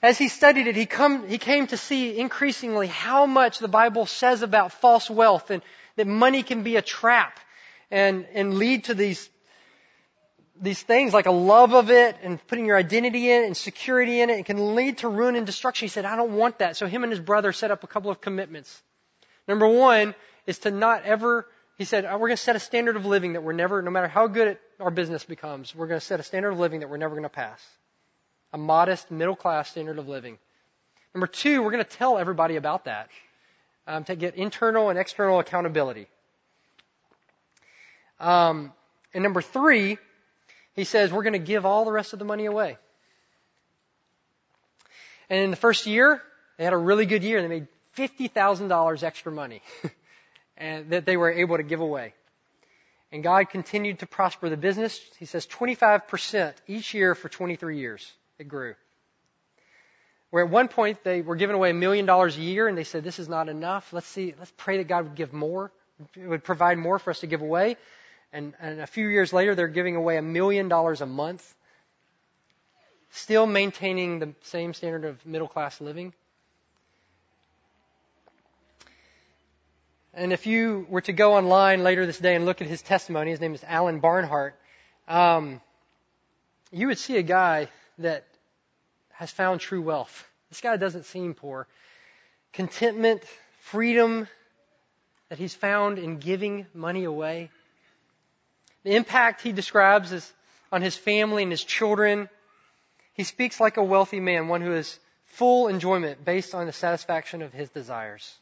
as 0.00 0.16
he 0.16 0.28
studied 0.28 0.68
it, 0.68 0.76
he, 0.76 0.86
come, 0.86 1.26
he 1.26 1.38
came 1.38 1.66
to 1.68 1.76
see 1.76 2.16
increasingly 2.16 2.86
how 2.86 3.26
much 3.26 3.58
the 3.58 3.68
Bible 3.68 4.06
says 4.06 4.42
about 4.42 4.70
false 4.70 5.10
wealth 5.10 5.50
and 5.50 5.62
that 5.96 6.06
money 6.06 6.44
can 6.44 6.62
be 6.62 6.76
a 6.76 6.82
trap 6.82 7.40
and, 7.90 8.26
and 8.32 8.54
lead 8.54 8.84
to 8.84 8.94
these, 8.94 9.28
these 10.60 10.82
things 10.82 11.12
like 11.12 11.26
a 11.26 11.32
love 11.32 11.74
of 11.74 11.90
it 11.90 12.16
and 12.22 12.44
putting 12.46 12.66
your 12.66 12.76
identity 12.76 13.30
in 13.30 13.42
it 13.42 13.46
and 13.46 13.56
security 13.56 14.20
in 14.20 14.30
it. 14.30 14.40
It 14.40 14.46
can 14.46 14.74
lead 14.74 14.98
to 14.98 15.08
ruin 15.08 15.36
and 15.36 15.46
destruction. 15.46 15.86
He 15.86 15.90
said, 15.90 16.04
I 16.04 16.16
don't 16.16 16.32
want 16.32 16.58
that. 16.58 16.76
So 16.76 16.86
him 16.86 17.02
and 17.02 17.12
his 17.12 17.20
brother 17.20 17.52
set 17.52 17.70
up 17.70 17.84
a 17.84 17.86
couple 17.86 18.10
of 18.10 18.20
commitments. 18.20 18.82
Number 19.46 19.66
one 19.66 20.14
is 20.46 20.58
to 20.60 20.70
not 20.70 21.04
ever, 21.04 21.46
he 21.78 21.84
said, 21.84 22.04
we're 22.04 22.18
going 22.18 22.30
to 22.32 22.36
set 22.36 22.56
a 22.56 22.60
standard 22.60 22.96
of 22.96 23.06
living 23.06 23.34
that 23.34 23.42
we're 23.42 23.52
never, 23.52 23.82
no 23.82 23.90
matter 23.90 24.08
how 24.08 24.26
good 24.26 24.58
our 24.80 24.90
business 24.90 25.24
becomes, 25.24 25.74
we're 25.74 25.86
going 25.86 26.00
to 26.00 26.06
set 26.06 26.20
a 26.20 26.22
standard 26.22 26.50
of 26.50 26.58
living 26.58 26.80
that 26.80 26.88
we're 26.88 26.96
never 26.96 27.14
going 27.14 27.22
to 27.24 27.28
pass 27.28 27.60
a 28.52 28.58
modest 28.58 29.10
middle 29.10 29.36
class 29.36 29.70
standard 29.70 29.98
of 29.98 30.08
living. 30.08 30.38
Number 31.14 31.26
two, 31.26 31.62
we're 31.62 31.70
going 31.70 31.84
to 31.84 31.90
tell 31.90 32.18
everybody 32.18 32.56
about 32.56 32.84
that 32.84 33.08
um, 33.86 34.04
to 34.04 34.16
get 34.16 34.34
internal 34.34 34.90
and 34.90 34.98
external 34.98 35.38
accountability. 35.38 36.06
Um, 38.18 38.72
and 39.12 39.22
number 39.22 39.42
three, 39.42 39.98
he 40.76 40.84
says 40.84 41.10
we're 41.10 41.22
going 41.22 41.32
to 41.32 41.38
give 41.38 41.66
all 41.66 41.84
the 41.84 41.92
rest 41.92 42.12
of 42.12 42.18
the 42.18 42.24
money 42.24 42.44
away. 42.44 42.78
And 45.28 45.40
in 45.40 45.50
the 45.50 45.56
first 45.56 45.86
year, 45.86 46.22
they 46.58 46.64
had 46.64 46.74
a 46.74 46.78
really 46.78 47.06
good 47.06 47.24
year. 47.24 47.42
They 47.42 47.48
made 47.48 47.66
$50,000 47.96 49.02
extra 49.02 49.32
money 49.32 49.62
and 50.56 50.90
that 50.90 51.06
they 51.06 51.16
were 51.16 51.32
able 51.32 51.56
to 51.56 51.62
give 51.62 51.80
away. 51.80 52.14
And 53.10 53.22
God 53.22 53.48
continued 53.48 54.00
to 54.00 54.06
prosper 54.06 54.48
the 54.48 54.56
business. 54.56 55.00
He 55.18 55.24
says 55.24 55.46
25% 55.46 56.52
each 56.66 56.92
year 56.92 57.14
for 57.14 57.28
23 57.28 57.78
years. 57.78 58.12
It 58.38 58.48
grew. 58.48 58.74
Where 60.30 60.44
at 60.44 60.50
one 60.50 60.68
point 60.68 61.02
they 61.02 61.22
were 61.22 61.36
giving 61.36 61.56
away 61.56 61.70
a 61.70 61.74
million 61.74 62.04
dollars 62.04 62.36
a 62.36 62.42
year 62.42 62.68
and 62.68 62.76
they 62.76 62.84
said, 62.84 63.02
this 63.02 63.18
is 63.18 63.28
not 63.28 63.48
enough. 63.48 63.92
Let's 63.92 64.06
see, 64.06 64.34
let's 64.38 64.52
pray 64.56 64.78
that 64.78 64.88
God 64.88 65.04
would 65.04 65.14
give 65.14 65.32
more, 65.32 65.72
it 66.14 66.26
would 66.26 66.44
provide 66.44 66.78
more 66.78 66.98
for 66.98 67.10
us 67.10 67.20
to 67.20 67.26
give 67.26 67.40
away. 67.40 67.76
And, 68.32 68.54
and 68.60 68.80
a 68.80 68.86
few 68.86 69.08
years 69.08 69.32
later, 69.32 69.54
they're 69.54 69.68
giving 69.68 69.96
away 69.96 70.16
a 70.16 70.22
million 70.22 70.68
dollars 70.68 71.00
a 71.00 71.06
month, 71.06 71.54
still 73.10 73.46
maintaining 73.46 74.18
the 74.18 74.34
same 74.42 74.74
standard 74.74 75.04
of 75.04 75.24
middle 75.24 75.48
class 75.48 75.80
living. 75.80 76.12
And 80.12 80.32
if 80.32 80.46
you 80.46 80.86
were 80.88 81.02
to 81.02 81.12
go 81.12 81.34
online 81.34 81.82
later 81.82 82.06
this 82.06 82.18
day 82.18 82.34
and 82.34 82.46
look 82.46 82.62
at 82.62 82.66
his 82.66 82.80
testimony, 82.80 83.30
his 83.30 83.40
name 83.40 83.54
is 83.54 83.62
Alan 83.64 84.00
Barnhart, 84.00 84.58
um, 85.08 85.60
you 86.72 86.86
would 86.86 86.98
see 86.98 87.18
a 87.18 87.22
guy 87.22 87.68
that 87.98 88.24
has 89.12 89.30
found 89.30 89.60
true 89.60 89.82
wealth. 89.82 90.26
This 90.48 90.60
guy 90.60 90.76
doesn't 90.76 91.04
seem 91.04 91.34
poor. 91.34 91.66
Contentment, 92.52 93.22
freedom 93.60 94.26
that 95.28 95.38
he's 95.38 95.54
found 95.54 95.98
in 95.98 96.18
giving 96.18 96.66
money 96.72 97.04
away. 97.04 97.50
The 98.86 98.94
impact 98.94 99.42
he 99.42 99.50
describes 99.50 100.12
is 100.12 100.32
on 100.70 100.80
his 100.80 100.96
family 100.96 101.42
and 101.42 101.50
his 101.50 101.64
children. 101.64 102.28
He 103.14 103.24
speaks 103.24 103.58
like 103.58 103.78
a 103.78 103.82
wealthy 103.82 104.20
man, 104.20 104.46
one 104.46 104.60
who 104.60 104.70
has 104.70 105.00
full 105.24 105.66
enjoyment 105.66 106.24
based 106.24 106.54
on 106.54 106.66
the 106.66 106.72
satisfaction 106.72 107.42
of 107.42 107.52
his 107.52 107.68
desires. 107.70 108.32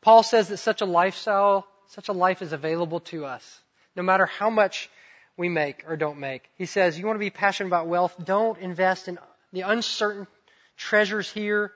Paul 0.00 0.22
says 0.22 0.46
that 0.46 0.58
such 0.58 0.80
a 0.80 0.84
lifestyle, 0.84 1.66
such 1.88 2.08
a 2.08 2.12
life 2.12 2.40
is 2.40 2.52
available 2.52 3.00
to 3.10 3.24
us, 3.24 3.60
no 3.96 4.04
matter 4.04 4.26
how 4.26 4.48
much 4.48 4.90
we 5.36 5.48
make 5.48 5.82
or 5.88 5.96
don't 5.96 6.20
make. 6.20 6.48
He 6.56 6.66
says, 6.66 6.96
you 6.96 7.04
want 7.04 7.16
to 7.16 7.18
be 7.18 7.30
passionate 7.30 7.66
about 7.66 7.88
wealth? 7.88 8.14
Don't 8.24 8.60
invest 8.60 9.08
in 9.08 9.18
the 9.52 9.62
uncertain 9.62 10.28
treasures 10.76 11.28
here 11.28 11.72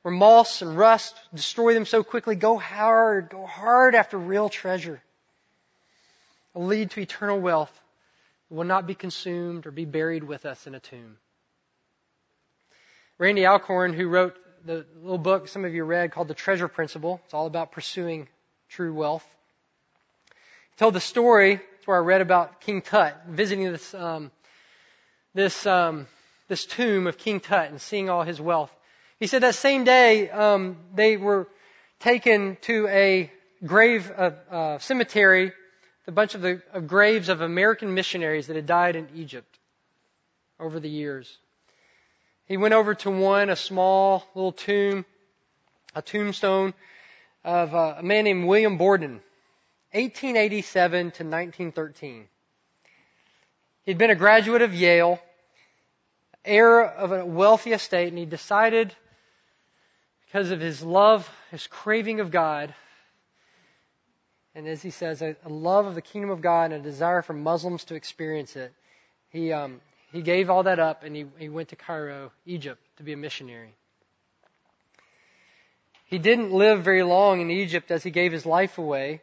where 0.00 0.14
moss 0.14 0.62
and 0.62 0.74
rust 0.74 1.14
destroy 1.34 1.74
them 1.74 1.84
so 1.84 2.02
quickly. 2.02 2.34
Go 2.34 2.56
hard, 2.56 3.28
go 3.28 3.44
hard 3.44 3.94
after 3.94 4.16
real 4.16 4.48
treasure. 4.48 5.02
Lead 6.58 6.90
to 6.90 7.00
eternal 7.00 7.38
wealth. 7.38 7.70
Will 8.50 8.64
not 8.64 8.84
be 8.84 8.96
consumed 8.96 9.64
or 9.64 9.70
be 9.70 9.84
buried 9.84 10.24
with 10.24 10.44
us 10.44 10.66
in 10.66 10.74
a 10.74 10.80
tomb. 10.80 11.18
Randy 13.16 13.46
Alcorn, 13.46 13.92
who 13.92 14.08
wrote 14.08 14.36
the 14.64 14.84
little 15.00 15.18
book 15.18 15.46
some 15.46 15.64
of 15.64 15.72
you 15.72 15.84
read 15.84 16.10
called 16.10 16.26
The 16.26 16.34
Treasure 16.34 16.66
Principle, 16.66 17.20
it's 17.24 17.34
all 17.34 17.46
about 17.46 17.70
pursuing 17.70 18.26
true 18.70 18.92
wealth. 18.92 19.24
He 20.72 20.78
told 20.78 20.94
the 20.94 21.00
story 21.00 21.60
where 21.84 21.96
I 21.96 22.00
read 22.00 22.22
about 22.22 22.60
King 22.60 22.82
Tut, 22.82 23.16
visiting 23.28 23.70
this 23.70 23.94
um, 23.94 24.32
this 25.34 25.64
um, 25.64 26.08
this 26.48 26.66
tomb 26.66 27.06
of 27.06 27.18
King 27.18 27.38
Tut 27.38 27.70
and 27.70 27.80
seeing 27.80 28.10
all 28.10 28.24
his 28.24 28.40
wealth. 28.40 28.74
He 29.20 29.28
said 29.28 29.42
that 29.42 29.54
same 29.54 29.84
day 29.84 30.28
um, 30.28 30.76
they 30.92 31.16
were 31.16 31.46
taken 32.00 32.56
to 32.62 32.88
a 32.88 33.30
grave 33.64 34.10
cemetery, 34.80 35.52
a 36.08 36.12
bunch 36.12 36.34
of 36.34 36.40
the 36.40 36.62
of 36.72 36.88
graves 36.88 37.28
of 37.28 37.42
American 37.42 37.92
missionaries 37.92 38.46
that 38.46 38.56
had 38.56 38.66
died 38.66 38.96
in 38.96 39.08
Egypt 39.14 39.58
over 40.58 40.80
the 40.80 40.88
years. 40.88 41.38
He 42.46 42.56
went 42.56 42.72
over 42.72 42.94
to 42.94 43.10
one, 43.10 43.50
a 43.50 43.56
small 43.56 44.24
little 44.34 44.52
tomb, 44.52 45.04
a 45.94 46.00
tombstone 46.00 46.72
of 47.44 47.74
uh, 47.74 47.96
a 47.98 48.02
man 48.02 48.24
named 48.24 48.46
William 48.46 48.78
Borden, 48.78 49.20
1887 49.92 50.98
to 50.98 51.06
1913. 51.24 52.26
He'd 53.82 53.98
been 53.98 54.10
a 54.10 54.14
graduate 54.14 54.62
of 54.62 54.74
Yale, 54.74 55.20
heir 56.42 56.82
of 56.84 57.12
a 57.12 57.26
wealthy 57.26 57.72
estate, 57.72 58.08
and 58.08 58.18
he 58.18 58.24
decided, 58.24 58.94
because 60.24 60.50
of 60.50 60.60
his 60.60 60.82
love, 60.82 61.30
his 61.50 61.66
craving 61.66 62.20
of 62.20 62.30
God, 62.30 62.74
and 64.58 64.66
as 64.66 64.82
he 64.82 64.90
says, 64.90 65.22
a, 65.22 65.36
love 65.46 65.86
of 65.86 65.94
the 65.94 66.02
kingdom 66.02 66.30
of 66.30 66.40
God 66.40 66.72
and 66.72 66.74
a 66.74 66.78
desire 66.80 67.22
for 67.22 67.32
Muslims 67.32 67.84
to 67.84 67.94
experience 67.94 68.56
it, 68.56 68.72
he, 69.30 69.52
um, 69.52 69.80
he 70.10 70.20
gave 70.20 70.50
all 70.50 70.64
that 70.64 70.80
up 70.80 71.04
and 71.04 71.14
he, 71.14 71.26
he 71.38 71.48
went 71.48 71.68
to 71.68 71.76
Cairo, 71.76 72.32
Egypt, 72.44 72.80
to 72.96 73.04
be 73.04 73.12
a 73.12 73.16
missionary. 73.16 73.72
He 76.06 76.18
didn't 76.18 76.50
live 76.50 76.82
very 76.82 77.04
long 77.04 77.40
in 77.40 77.52
Egypt 77.52 77.92
as 77.92 78.02
he 78.02 78.10
gave 78.10 78.32
his 78.32 78.44
life 78.44 78.78
away. 78.78 79.20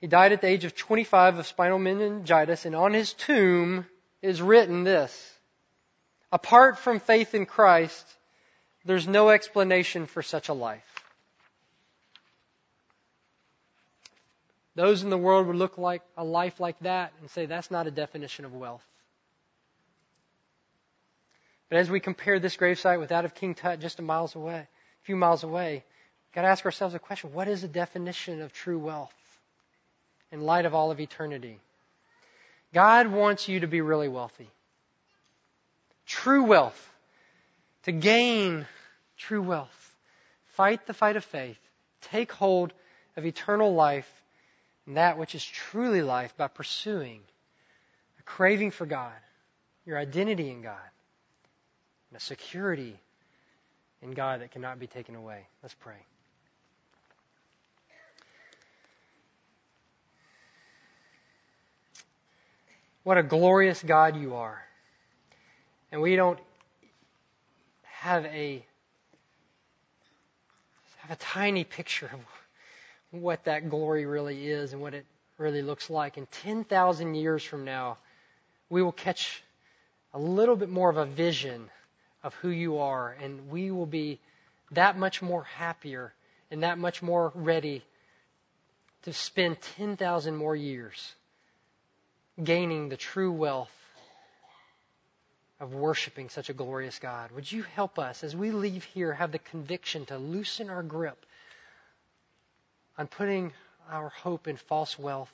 He 0.00 0.06
died 0.06 0.30
at 0.30 0.40
the 0.40 0.46
age 0.46 0.64
of 0.64 0.76
25 0.76 1.38
of 1.38 1.46
spinal 1.48 1.80
meningitis, 1.80 2.64
and 2.64 2.76
on 2.76 2.92
his 2.92 3.14
tomb 3.14 3.84
is 4.22 4.40
written 4.40 4.84
this 4.84 5.32
Apart 6.30 6.78
from 6.78 7.00
faith 7.00 7.34
in 7.34 7.46
Christ, 7.46 8.06
there's 8.84 9.08
no 9.08 9.30
explanation 9.30 10.06
for 10.06 10.22
such 10.22 10.48
a 10.48 10.54
life. 10.54 11.01
Those 14.74 15.02
in 15.02 15.10
the 15.10 15.18
world 15.18 15.46
would 15.46 15.56
look 15.56 15.76
like 15.76 16.02
a 16.16 16.24
life 16.24 16.58
like 16.58 16.78
that 16.80 17.12
and 17.20 17.30
say 17.30 17.46
that's 17.46 17.70
not 17.70 17.86
a 17.86 17.90
definition 17.90 18.44
of 18.44 18.54
wealth. 18.54 18.84
But 21.68 21.78
as 21.78 21.90
we 21.90 22.00
compare 22.00 22.38
this 22.38 22.56
gravesite 22.56 22.98
with 22.98 23.10
that 23.10 23.24
of 23.24 23.34
King 23.34 23.54
Tut 23.54 23.80
just 23.80 23.98
a 23.98 24.02
miles 24.02 24.34
away, 24.34 24.58
a 24.58 25.04
few 25.04 25.16
miles 25.16 25.42
away, 25.42 25.72
we've 25.72 26.34
got 26.34 26.42
to 26.42 26.48
ask 26.48 26.64
ourselves 26.64 26.94
a 26.94 26.98
question. 26.98 27.32
What 27.32 27.48
is 27.48 27.62
the 27.62 27.68
definition 27.68 28.40
of 28.42 28.52
true 28.52 28.78
wealth 28.78 29.14
in 30.30 30.42
light 30.42 30.66
of 30.66 30.74
all 30.74 30.90
of 30.90 31.00
eternity? 31.00 31.58
God 32.72 33.06
wants 33.08 33.48
you 33.48 33.60
to 33.60 33.66
be 33.66 33.82
really 33.82 34.08
wealthy. 34.08 34.48
True 36.06 36.44
wealth. 36.44 36.90
To 37.84 37.92
gain 37.92 38.66
true 39.16 39.42
wealth. 39.42 39.94
Fight 40.54 40.86
the 40.86 40.94
fight 40.94 41.16
of 41.16 41.24
faith. 41.24 41.58
Take 42.02 42.32
hold 42.32 42.72
of 43.16 43.26
eternal 43.26 43.74
life 43.74 44.21
and 44.86 44.96
that 44.96 45.18
which 45.18 45.34
is 45.34 45.44
truly 45.44 46.02
life 46.02 46.36
by 46.36 46.48
pursuing 46.48 47.20
a 48.18 48.22
craving 48.22 48.70
for 48.70 48.86
God, 48.86 49.12
your 49.86 49.98
identity 49.98 50.50
in 50.50 50.62
God 50.62 50.76
and 52.10 52.20
a 52.20 52.24
security 52.24 52.98
in 54.02 54.12
God 54.12 54.40
that 54.40 54.50
cannot 54.50 54.78
be 54.78 54.86
taken 54.86 55.14
away. 55.14 55.46
Let's 55.62 55.74
pray. 55.74 55.96
What 63.04 63.18
a 63.18 63.22
glorious 63.22 63.82
God 63.82 64.16
you 64.16 64.34
are. 64.36 64.62
And 65.90 66.00
we 66.00 66.16
don't 66.16 66.38
have 67.82 68.24
a 68.26 68.64
have 70.98 71.10
a 71.10 71.16
tiny 71.16 71.64
picture 71.64 72.06
of 72.06 72.20
what 73.12 73.44
that 73.44 73.70
glory 73.70 74.06
really 74.06 74.48
is 74.48 74.72
and 74.72 74.82
what 74.82 74.94
it 74.94 75.06
really 75.38 75.62
looks 75.62 75.88
like. 75.88 76.16
And 76.16 76.30
10,000 76.30 77.14
years 77.14 77.44
from 77.44 77.64
now, 77.64 77.98
we 78.68 78.82
will 78.82 78.92
catch 78.92 79.42
a 80.14 80.18
little 80.18 80.56
bit 80.56 80.68
more 80.68 80.90
of 80.90 80.96
a 80.96 81.06
vision 81.06 81.68
of 82.22 82.34
who 82.34 82.48
you 82.48 82.78
are, 82.78 83.16
and 83.22 83.50
we 83.50 83.70
will 83.70 83.86
be 83.86 84.18
that 84.72 84.96
much 84.96 85.22
more 85.22 85.44
happier 85.44 86.12
and 86.50 86.62
that 86.62 86.78
much 86.78 87.02
more 87.02 87.32
ready 87.34 87.84
to 89.02 89.12
spend 89.12 89.60
10,000 89.76 90.36
more 90.36 90.56
years 90.56 91.14
gaining 92.42 92.88
the 92.88 92.96
true 92.96 93.32
wealth 93.32 93.72
of 95.60 95.74
worshiping 95.74 96.28
such 96.28 96.48
a 96.48 96.52
glorious 96.52 96.98
God. 96.98 97.30
Would 97.32 97.50
you 97.50 97.62
help 97.62 97.98
us 97.98 98.24
as 98.24 98.34
we 98.34 98.50
leave 98.50 98.84
here 98.84 99.12
have 99.12 99.32
the 99.32 99.38
conviction 99.38 100.06
to 100.06 100.18
loosen 100.18 100.70
our 100.70 100.82
grip 100.82 101.24
on 103.02 103.08
putting 103.08 103.52
our 103.90 104.10
hope 104.10 104.46
in 104.46 104.56
false 104.56 104.96
wealth 104.96 105.32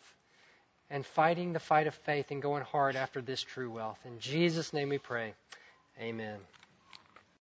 and 0.89 1.05
fighting 1.05 1.53
the 1.53 1.61
fight 1.61 1.87
of 1.87 1.93
faith 1.95 2.31
and 2.31 2.41
going 2.41 2.63
hard 2.63 2.97
after 2.97 3.21
this 3.21 3.43
true 3.43 3.71
wealth? 3.71 3.99
In 4.07 4.19
Jesus' 4.21 4.73
name 4.73 4.89
we 4.89 4.97
pray. 4.97 5.35
Amen. 6.01 6.39